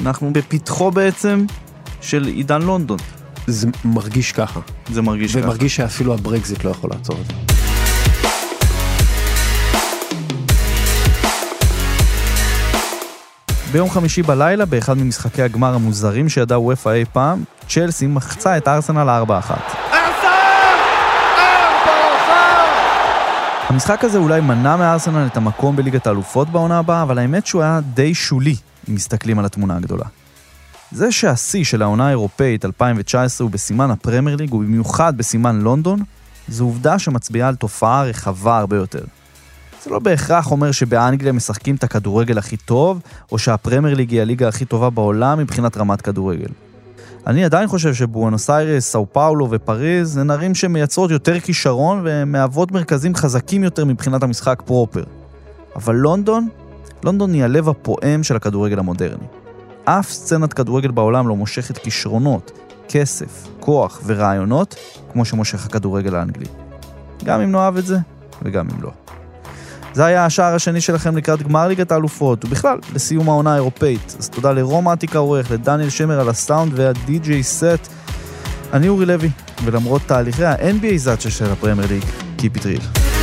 אנחנו 0.00 0.32
בפתחו 0.32 0.90
בעצם 0.90 1.44
של 2.00 2.24
עידן 2.24 2.62
לונדון. 2.62 2.98
זה 3.46 3.68
מרגיש 3.84 4.32
ככה. 4.32 4.60
זה 4.92 5.02
מרגיש 5.02 5.02
ומרגיש 5.02 5.36
ככה. 5.36 5.44
ומרגיש 5.44 5.76
שאפילו 5.76 6.14
הברקזיט 6.14 6.64
לא 6.64 6.70
יכול 6.70 6.90
לעצור 6.90 7.16
את 7.20 7.26
זה. 7.26 7.57
ביום 13.72 13.90
חמישי 13.90 14.22
בלילה, 14.22 14.64
באחד 14.64 14.98
ממשחקי 14.98 15.42
הגמר 15.42 15.74
המוזרים 15.74 16.28
שידע 16.28 16.58
וופא 16.58 16.88
אי 16.88 17.04
פעם, 17.12 17.44
צ'לסי 17.68 18.06
מחצה 18.06 18.56
את 18.56 18.68
ארסנל 18.68 19.22
4-1. 19.28 19.52
המשחק 23.68 24.04
הזה 24.04 24.18
אולי 24.18 24.40
מנע 24.40 24.76
מארסנל 24.76 25.26
את 25.26 25.36
המקום 25.36 25.76
בליגת 25.76 26.06
האלופות 26.06 26.48
בעונה 26.48 26.78
הבאה, 26.78 27.02
אבל 27.02 27.18
האמת 27.18 27.46
שהוא 27.46 27.62
היה 27.62 27.80
די 27.94 28.14
שולי, 28.14 28.56
אם 28.88 28.94
מסתכלים 28.94 29.38
על 29.38 29.44
התמונה 29.44 29.76
הגדולה. 29.76 30.04
זה 30.92 31.12
שהשיא 31.12 31.64
של 31.64 31.82
העונה 31.82 32.06
האירופאית 32.06 32.64
2019 32.64 33.44
הוא 33.44 33.50
בסימן 33.50 33.90
הפרמייר 33.90 34.36
ליג, 34.36 34.54
ובמיוחד 34.54 35.16
בסימן 35.16 35.60
לונדון, 35.60 36.02
זו 36.48 36.64
עובדה 36.64 36.98
שמצביעה 36.98 37.48
על 37.48 37.54
תופעה 37.54 38.02
רחבה 38.02 38.58
הרבה 38.58 38.76
יותר. 38.76 39.04
זה 39.84 39.90
לא 39.90 39.98
בהכרח 39.98 40.50
אומר 40.50 40.72
שבאנגליה 40.72 41.32
משחקים 41.32 41.74
את 41.74 41.84
הכדורגל 41.84 42.38
הכי 42.38 42.56
טוב, 42.56 43.00
או 43.32 43.38
שהפרמייר 43.38 43.94
ליג 43.94 44.10
היא 44.10 44.20
הליגה 44.20 44.48
הכי 44.48 44.64
טובה 44.64 44.90
בעולם 44.90 45.38
מבחינת 45.38 45.76
רמת 45.76 46.00
כדורגל. 46.00 46.48
אני 47.26 47.44
עדיין 47.44 47.68
חושב 47.68 47.94
שבואנוס 47.94 48.50
איירס, 48.50 48.90
סאו 48.90 49.06
פאולו 49.12 49.48
ופריז 49.50 50.16
הן 50.16 50.30
ערים 50.30 50.54
שמייצרות 50.54 51.10
יותר 51.10 51.40
כישרון 51.40 52.02
ומהוות 52.04 52.72
מרכזים 52.72 53.14
חזקים 53.14 53.64
יותר 53.64 53.84
מבחינת 53.84 54.22
המשחק 54.22 54.62
proper. 54.64 55.04
אבל 55.76 55.94
לונדון, 55.94 56.48
לונדון 57.04 57.32
היא 57.32 57.44
הלב 57.44 57.68
הפועם 57.68 58.22
של 58.22 58.36
הכדורגל 58.36 58.78
המודרני. 58.78 59.26
אף 59.84 60.10
סצנת 60.10 60.52
כדורגל 60.52 60.90
בעולם 60.90 61.28
לא 61.28 61.36
מושכת 61.36 61.78
כישרונות, 61.78 62.52
כסף, 62.88 63.48
כוח 63.60 64.00
ורעיונות 64.06 64.76
כמו 65.12 65.24
שמושך 65.24 65.66
הכדורגל 65.66 66.14
האנגלי. 66.16 66.46
גם 67.24 67.40
אם 67.40 67.52
נאהב 67.52 67.76
את 67.76 67.86
זה, 67.86 67.98
וגם 68.42 68.68
אם 68.70 68.82
לא. 68.82 68.90
זה 69.92 70.04
היה 70.04 70.24
השער 70.24 70.54
השני 70.54 70.80
שלכם 70.80 71.16
לקראת 71.16 71.42
גמר 71.42 71.68
ליגת 71.68 71.92
האלופות, 71.92 72.44
ובכלל, 72.44 72.78
לסיום 72.94 73.28
העונה 73.28 73.52
האירופאית. 73.52 74.16
אז 74.18 74.28
תודה 74.28 74.52
לרום 74.52 74.88
עתיק 74.88 75.16
העורך, 75.16 75.50
לדניאל 75.50 75.90
שמר 75.90 76.20
על 76.20 76.28
הסאונד 76.28 76.72
והדי-ג'יי 76.74 77.42
סט. 77.42 77.88
אני 78.72 78.88
אורי 78.88 79.06
לוי, 79.06 79.30
ולמרות 79.64 80.02
תהליכי 80.06 80.44
ה-NBA 80.44 80.96
זאצ'ה 80.96 81.30
של 81.30 81.52
הפרמייר 81.52 81.88
ליג, 81.90 82.04
Keep 82.38 82.56
it 82.56 82.64
real. 82.64 83.17